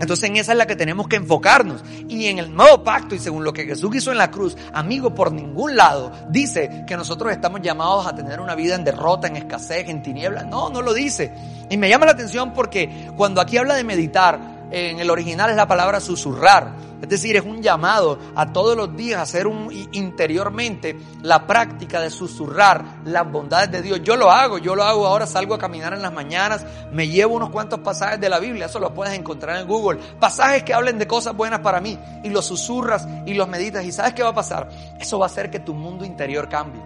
Entonces 0.00 0.28
en 0.28 0.36
esa 0.36 0.50
es 0.50 0.58
la 0.58 0.66
que 0.66 0.74
tenemos 0.74 1.06
que 1.06 1.14
enfocarnos. 1.14 1.84
Y 2.08 2.26
en 2.26 2.40
el 2.40 2.52
nuevo 2.52 2.82
pacto 2.82 3.14
y 3.14 3.20
según 3.20 3.44
lo 3.44 3.52
que 3.52 3.66
Jesús 3.66 3.94
hizo 3.94 4.10
en 4.10 4.18
la 4.18 4.32
cruz, 4.32 4.56
amigo, 4.72 5.14
por 5.14 5.30
ningún 5.30 5.76
lado 5.76 6.10
dice 6.28 6.84
que 6.88 6.96
nosotros 6.96 7.30
estamos 7.30 7.62
llamados 7.62 8.04
a 8.04 8.16
tener 8.16 8.40
una 8.40 8.56
vida 8.56 8.74
en 8.74 8.82
derrota, 8.82 9.28
en 9.28 9.36
escasez, 9.36 9.88
en 9.88 10.02
tinieblas. 10.02 10.46
No, 10.46 10.70
no 10.70 10.82
lo 10.82 10.92
dice. 10.92 11.32
Y 11.70 11.76
me 11.76 11.88
llama 11.88 12.06
la 12.06 12.12
atención 12.12 12.52
porque 12.52 13.10
cuando 13.16 13.40
aquí 13.40 13.58
habla 13.58 13.76
de 13.76 13.84
meditar, 13.84 14.53
en 14.70 15.00
el 15.00 15.10
original 15.10 15.50
es 15.50 15.56
la 15.56 15.66
palabra 15.66 16.00
susurrar. 16.00 16.74
Es 17.02 17.08
decir, 17.08 17.36
es 17.36 17.44
un 17.44 17.60
llamado 17.60 18.18
a 18.34 18.50
todos 18.52 18.76
los 18.76 18.96
días 18.96 19.20
hacer 19.20 19.46
un, 19.46 19.68
interiormente 19.92 20.98
la 21.22 21.46
práctica 21.46 22.00
de 22.00 22.08
susurrar 22.08 23.00
las 23.04 23.30
bondades 23.30 23.70
de 23.70 23.82
Dios. 23.82 24.00
Yo 24.02 24.16
lo 24.16 24.30
hago, 24.30 24.56
yo 24.56 24.74
lo 24.74 24.84
hago 24.84 25.06
ahora, 25.06 25.26
salgo 25.26 25.54
a 25.54 25.58
caminar 25.58 25.92
en 25.92 26.00
las 26.00 26.12
mañanas, 26.12 26.64
me 26.92 27.08
llevo 27.08 27.34
unos 27.34 27.50
cuantos 27.50 27.80
pasajes 27.80 28.18
de 28.20 28.30
la 28.30 28.38
Biblia, 28.38 28.66
eso 28.66 28.78
lo 28.78 28.94
puedes 28.94 29.12
encontrar 29.18 29.60
en 29.60 29.68
Google. 29.68 30.00
Pasajes 30.18 30.62
que 30.62 30.72
hablen 30.72 30.98
de 30.98 31.06
cosas 31.06 31.36
buenas 31.36 31.60
para 31.60 31.80
mí 31.80 31.98
y 32.22 32.30
los 32.30 32.46
susurras 32.46 33.06
y 33.26 33.34
los 33.34 33.48
meditas 33.48 33.84
y 33.84 33.92
¿sabes 33.92 34.14
qué 34.14 34.22
va 34.22 34.30
a 34.30 34.34
pasar? 34.34 34.70
Eso 34.98 35.18
va 35.18 35.26
a 35.26 35.28
hacer 35.28 35.50
que 35.50 35.60
tu 35.60 35.74
mundo 35.74 36.06
interior 36.06 36.48
cambie. 36.48 36.80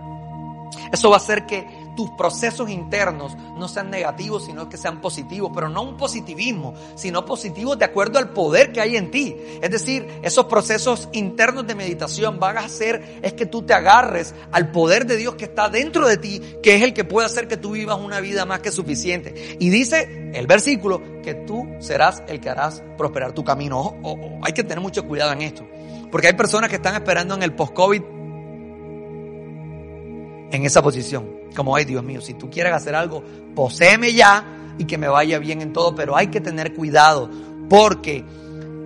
Eso 0.92 1.10
va 1.10 1.16
a 1.16 1.18
hacer 1.18 1.46
que 1.46 1.64
tus 1.98 2.10
procesos 2.10 2.70
internos 2.70 3.36
no 3.56 3.66
sean 3.66 3.90
negativos, 3.90 4.44
sino 4.44 4.68
que 4.68 4.76
sean 4.76 5.00
positivos, 5.00 5.50
pero 5.52 5.68
no 5.68 5.82
un 5.82 5.96
positivismo, 5.96 6.72
sino 6.94 7.24
positivos 7.24 7.76
de 7.76 7.86
acuerdo 7.86 8.20
al 8.20 8.30
poder 8.30 8.70
que 8.70 8.80
hay 8.80 8.96
en 8.96 9.10
ti. 9.10 9.34
Es 9.60 9.68
decir, 9.68 10.06
esos 10.22 10.44
procesos 10.44 11.08
internos 11.10 11.66
de 11.66 11.74
meditación 11.74 12.38
van 12.38 12.56
a 12.56 12.66
hacer 12.66 13.18
es 13.20 13.32
que 13.32 13.46
tú 13.46 13.62
te 13.62 13.74
agarres 13.74 14.32
al 14.52 14.70
poder 14.70 15.06
de 15.06 15.16
Dios 15.16 15.34
que 15.34 15.46
está 15.46 15.70
dentro 15.70 16.06
de 16.06 16.18
ti, 16.18 16.40
que 16.62 16.76
es 16.76 16.82
el 16.82 16.94
que 16.94 17.02
puede 17.02 17.26
hacer 17.26 17.48
que 17.48 17.56
tú 17.56 17.72
vivas 17.72 17.98
una 17.98 18.20
vida 18.20 18.44
más 18.44 18.60
que 18.60 18.70
suficiente. 18.70 19.56
Y 19.58 19.68
dice 19.68 20.30
el 20.34 20.46
versículo 20.46 21.02
que 21.24 21.34
tú 21.34 21.66
serás 21.80 22.22
el 22.28 22.38
que 22.38 22.48
harás 22.48 22.80
prosperar 22.96 23.32
tu 23.32 23.42
camino. 23.42 23.96
hay 24.44 24.52
que 24.52 24.62
tener 24.62 24.78
mucho 24.78 25.04
cuidado 25.04 25.32
en 25.32 25.42
esto, 25.42 25.66
porque 26.12 26.28
hay 26.28 26.34
personas 26.34 26.70
que 26.70 26.76
están 26.76 26.94
esperando 26.94 27.34
en 27.34 27.42
el 27.42 27.56
post-COVID 27.56 28.02
en 30.52 30.64
esa 30.64 30.80
posición. 30.80 31.37
Como, 31.54 31.76
ay 31.76 31.84
Dios 31.84 32.02
mío, 32.02 32.20
si 32.20 32.34
tú 32.34 32.50
quieres 32.50 32.72
hacer 32.72 32.94
algo, 32.94 33.22
poséeme 33.54 34.12
ya 34.12 34.74
y 34.78 34.84
que 34.84 34.98
me 34.98 35.08
vaya 35.08 35.38
bien 35.38 35.60
en 35.60 35.72
todo, 35.72 35.94
pero 35.94 36.16
hay 36.16 36.28
que 36.28 36.40
tener 36.40 36.74
cuidado 36.74 37.30
porque 37.68 38.24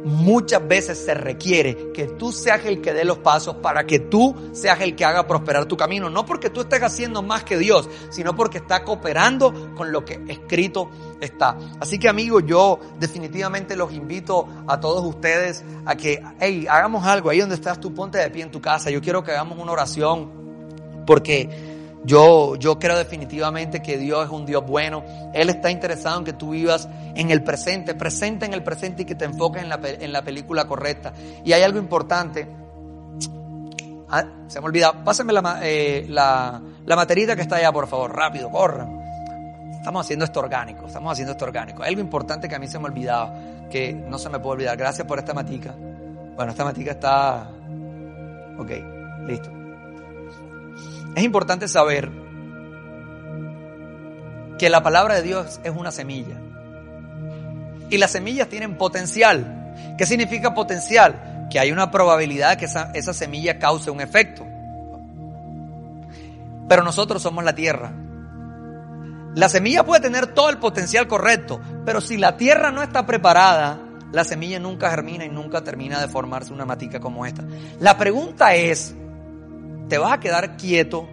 muchas 0.04 0.66
veces 0.66 0.98
se 0.98 1.14
requiere 1.14 1.92
que 1.92 2.06
tú 2.06 2.32
seas 2.32 2.64
el 2.64 2.80
que 2.80 2.92
dé 2.92 3.04
los 3.04 3.18
pasos 3.18 3.56
para 3.56 3.84
que 3.84 4.00
tú 4.00 4.34
seas 4.52 4.80
el 4.80 4.96
que 4.96 5.04
haga 5.04 5.26
prosperar 5.26 5.66
tu 5.66 5.76
camino. 5.76 6.10
No 6.10 6.26
porque 6.26 6.50
tú 6.50 6.62
estés 6.62 6.82
haciendo 6.82 7.22
más 7.22 7.44
que 7.44 7.56
Dios, 7.56 7.88
sino 8.10 8.34
porque 8.34 8.58
está 8.58 8.84
cooperando 8.84 9.74
con 9.76 9.92
lo 9.92 10.04
que 10.04 10.20
escrito 10.28 10.90
está. 11.20 11.56
Así 11.80 11.98
que 11.98 12.08
amigos, 12.08 12.42
yo 12.46 12.80
definitivamente 12.98 13.76
los 13.76 13.92
invito 13.92 14.48
a 14.66 14.80
todos 14.80 15.04
ustedes 15.04 15.64
a 15.84 15.94
que, 15.96 16.22
hey, 16.40 16.66
hagamos 16.68 17.06
algo 17.06 17.30
ahí 17.30 17.40
donde 17.40 17.54
estás 17.54 17.80
tú, 17.80 17.94
ponte 17.94 18.18
de 18.18 18.30
pie 18.30 18.42
en 18.42 18.50
tu 18.50 18.60
casa. 18.60 18.90
Yo 18.90 19.00
quiero 19.00 19.22
que 19.22 19.30
hagamos 19.32 19.58
una 19.58 19.72
oración 19.72 20.42
porque 21.06 21.71
Yo, 22.04 22.56
yo 22.56 22.78
creo 22.78 22.98
definitivamente 22.98 23.80
que 23.80 23.96
Dios 23.96 24.24
es 24.24 24.30
un 24.30 24.44
Dios 24.44 24.64
bueno. 24.66 25.04
Él 25.32 25.50
está 25.50 25.70
interesado 25.70 26.18
en 26.18 26.24
que 26.24 26.32
tú 26.32 26.50
vivas 26.50 26.88
en 27.14 27.30
el 27.30 27.44
presente, 27.44 27.94
presente 27.94 28.44
en 28.44 28.54
el 28.54 28.62
presente 28.62 29.02
y 29.02 29.04
que 29.04 29.14
te 29.14 29.24
enfoques 29.24 29.62
en 29.62 29.68
la, 29.68 29.78
en 29.82 30.12
la 30.12 30.22
película 30.22 30.64
correcta. 30.66 31.12
Y 31.44 31.52
hay 31.52 31.62
algo 31.62 31.78
importante. 31.78 32.48
Ah, 34.08 34.24
se 34.48 34.60
me 34.60 34.66
olvida. 34.66 35.04
Pásenme 35.04 35.32
la, 35.32 35.60
eh, 35.62 36.06
la, 36.08 36.60
la 36.84 36.96
materita 36.96 37.36
que 37.36 37.42
está 37.42 37.56
allá, 37.56 37.72
por 37.72 37.86
favor. 37.86 38.14
Rápido, 38.14 38.50
corran. 38.50 39.00
Estamos 39.78 40.06
haciendo 40.06 40.24
esto 40.24 40.38
orgánico, 40.38 40.86
estamos 40.86 41.12
haciendo 41.12 41.32
esto 41.32 41.44
orgánico. 41.44 41.82
Hay 41.82 41.88
algo 41.88 42.00
importante 42.00 42.48
que 42.48 42.54
a 42.54 42.58
mí 42.60 42.68
se 42.68 42.78
me 42.78 42.84
olvidaba, 42.84 43.34
que 43.68 43.92
no 43.92 44.16
se 44.18 44.28
me 44.28 44.38
puede 44.38 44.54
olvidar. 44.54 44.76
Gracias 44.76 45.06
por 45.06 45.18
esta 45.18 45.34
matica. 45.34 45.74
Bueno, 46.36 46.52
esta 46.52 46.64
matica 46.64 46.92
está... 46.92 47.50
Ok, 48.58 48.70
listo. 49.26 49.61
Es 51.14 51.22
importante 51.22 51.68
saber 51.68 52.10
que 54.58 54.70
la 54.70 54.82
palabra 54.82 55.16
de 55.16 55.22
Dios 55.22 55.60
es 55.64 55.72
una 55.74 55.90
semilla. 55.90 56.36
Y 57.90 57.98
las 57.98 58.12
semillas 58.12 58.48
tienen 58.48 58.78
potencial. 58.78 59.74
¿Qué 59.98 60.06
significa 60.06 60.54
potencial? 60.54 61.48
Que 61.50 61.58
hay 61.58 61.72
una 61.72 61.90
probabilidad 61.90 62.50
de 62.50 62.56
que 62.56 62.64
esa, 62.64 62.90
esa 62.94 63.12
semilla 63.12 63.58
cause 63.58 63.90
un 63.90 64.00
efecto. 64.00 64.46
Pero 66.68 66.82
nosotros 66.82 67.20
somos 67.20 67.44
la 67.44 67.54
tierra. 67.54 67.92
La 69.34 69.48
semilla 69.48 69.84
puede 69.84 70.02
tener 70.02 70.28
todo 70.28 70.50
el 70.50 70.58
potencial 70.58 71.08
correcto, 71.08 71.60
pero 71.86 72.00
si 72.00 72.18
la 72.18 72.36
tierra 72.36 72.70
no 72.70 72.82
está 72.82 73.06
preparada, 73.06 73.78
la 74.12 74.24
semilla 74.24 74.58
nunca 74.58 74.90
germina 74.90 75.24
y 75.24 75.30
nunca 75.30 75.62
termina 75.64 76.00
de 76.00 76.08
formarse 76.08 76.52
una 76.52 76.66
matica 76.66 77.00
como 77.00 77.24
esta. 77.24 77.42
La 77.80 77.96
pregunta 77.96 78.54
es, 78.54 78.94
¿te 79.88 79.98
vas 79.98 80.12
a 80.12 80.20
quedar 80.20 80.56
quieto 80.56 81.08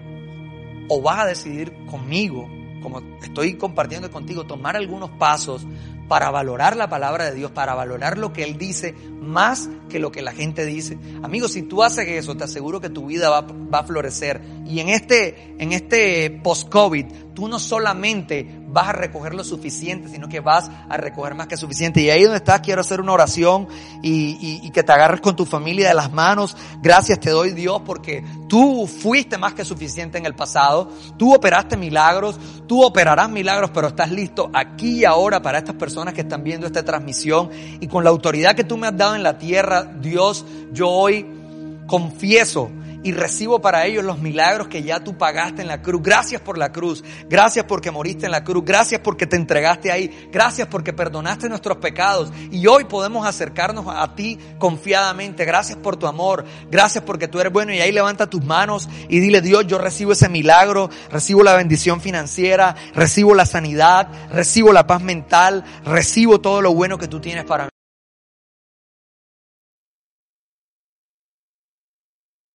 o 0.88 1.01
vas 1.01 1.19
a 1.19 1.25
decidir 1.25 1.73
conmigo, 1.86 2.49
como 2.82 3.01
estoy 3.21 3.55
compartiendo 3.55 4.10
contigo, 4.12 4.45
tomar 4.45 4.75
algunos 4.75 5.10
pasos 5.12 5.65
para 6.10 6.32
valorar 6.32 6.75
la 6.75 6.89
palabra 6.89 7.25
de 7.25 7.36
Dios, 7.36 7.51
para 7.51 7.75
valorar 7.75 8.17
lo 8.17 8.34
que 8.34 8.43
Él 8.43 8.58
dice 8.58 8.95
más 9.21 9.69
que 9.89 9.99
lo 9.99 10.12
que 10.12 10.23
la 10.23 10.34
gente 10.34 10.65
dice. 10.65 10.97
Amigos, 11.21 11.53
si 11.53 11.62
tú 11.62 11.84
haces 11.84 12.08
eso, 12.08 12.36
te 12.36 12.43
aseguro 12.43 12.82
que 12.82 12.89
tu 12.89 13.05
vida 13.05 13.29
va, 13.29 13.41
va 13.41 13.79
a 13.79 13.84
florecer. 13.84 14.41
Y 14.65 14.79
en 14.79 14.89
este, 14.89 15.55
en 15.60 15.71
este 15.71 16.32
post-COVID, 16.43 17.05
tú 17.36 17.47
no 17.47 17.60
solamente 17.60 18.58
vas 18.71 18.89
a 18.89 18.93
recoger 18.93 19.34
lo 19.34 19.43
suficiente, 19.43 20.10
sino 20.10 20.27
que 20.27 20.39
vas 20.39 20.69
a 20.89 20.97
recoger 20.97 21.36
más 21.36 21.47
que 21.47 21.58
suficiente. 21.58 22.01
Y 22.01 22.10
ahí 22.10 22.23
donde 22.23 22.38
estás, 22.38 22.62
quiero 22.62 22.82
hacer 22.82 23.01
una 23.01 23.13
oración 23.13 23.67
y, 24.01 24.69
que 24.71 24.84
te 24.84 24.91
agarres 24.91 25.21
con 25.21 25.36
tu 25.36 25.45
familia 25.45 25.89
de 25.89 25.95
las 25.95 26.12
manos. 26.12 26.55
Gracias 26.82 27.19
te 27.19 27.32
doy 27.32 27.51
Dios 27.51 27.82
porque 27.86 28.23
tú 28.47 28.88
fuiste 28.88 29.38
más 29.38 29.53
que 29.53 29.65
suficiente 29.65 30.17
en 30.17 30.25
el 30.25 30.36
pasado. 30.36 30.91
Tú 31.17 31.34
operaste 31.34 31.75
milagros, 31.75 32.39
tú 32.67 32.84
operarás 32.84 33.29
milagros, 33.29 33.71
pero 33.73 33.88
estás 33.88 34.12
listo 34.12 34.49
aquí 34.53 34.99
y 34.99 35.05
ahora 35.05 35.41
para 35.41 35.58
estas 35.58 35.75
personas 35.75 36.13
que 36.13 36.21
están 36.21 36.43
viendo 36.43 36.67
esta 36.67 36.84
transmisión. 36.84 37.49
Y 37.79 37.88
con 37.88 38.03
la 38.03 38.10
autoridad 38.10 38.55
que 38.55 38.63
tú 38.63 38.77
me 38.77 38.88
has 38.88 38.95
dado 38.95 39.15
en 39.15 39.23
la 39.23 39.38
tierra, 39.38 39.84
Dios, 39.84 40.45
yo 40.71 40.89
hoy 40.89 41.25
confieso 41.88 42.69
y 43.03 43.12
recibo 43.12 43.62
para 43.62 43.85
ellos 43.85 44.03
los 44.03 44.19
milagros 44.19 44.67
que 44.67 44.83
ya 44.83 44.99
tú 44.99 45.17
pagaste 45.17 45.62
en 45.62 45.67
la 45.67 45.81
cruz. 45.81 46.01
Gracias 46.03 46.41
por 46.41 46.57
la 46.57 46.71
cruz. 46.71 47.03
Gracias 47.29 47.65
porque 47.65 47.91
moriste 47.91 48.25
en 48.25 48.31
la 48.31 48.43
cruz. 48.43 48.63
Gracias 48.65 49.01
porque 49.01 49.25
te 49.25 49.35
entregaste 49.35 49.91
ahí. 49.91 50.29
Gracias 50.31 50.67
porque 50.67 50.93
perdonaste 50.93 51.47
nuestros 51.49 51.77
pecados. 51.77 52.31
Y 52.51 52.67
hoy 52.67 52.85
podemos 52.85 53.25
acercarnos 53.25 53.85
a 53.88 54.15
ti 54.15 54.38
confiadamente. 54.57 55.45
Gracias 55.45 55.77
por 55.77 55.97
tu 55.97 56.07
amor. 56.07 56.45
Gracias 56.69 57.03
porque 57.03 57.27
tú 57.27 57.39
eres 57.39 57.53
bueno. 57.53 57.73
Y 57.73 57.79
ahí 57.79 57.91
levanta 57.91 58.29
tus 58.29 58.43
manos 58.43 58.89
y 59.07 59.19
dile, 59.19 59.41
Dios, 59.41 59.65
yo 59.67 59.77
recibo 59.77 60.12
ese 60.12 60.29
milagro. 60.29 60.89
Recibo 61.12 61.43
la 61.43 61.55
bendición 61.55 62.01
financiera. 62.01 62.75
Recibo 62.93 63.33
la 63.33 63.45
sanidad. 63.45 64.09
Recibo 64.31 64.73
la 64.73 64.85
paz 64.88 65.01
mental. 65.01 65.63
Recibo 65.85 66.41
todo 66.41 66.62
lo 66.62 66.73
bueno 66.73 66.97
que 66.97 67.07
tú 67.07 67.19
tienes 67.19 67.45
para 67.45 67.65
mí. 67.65 67.78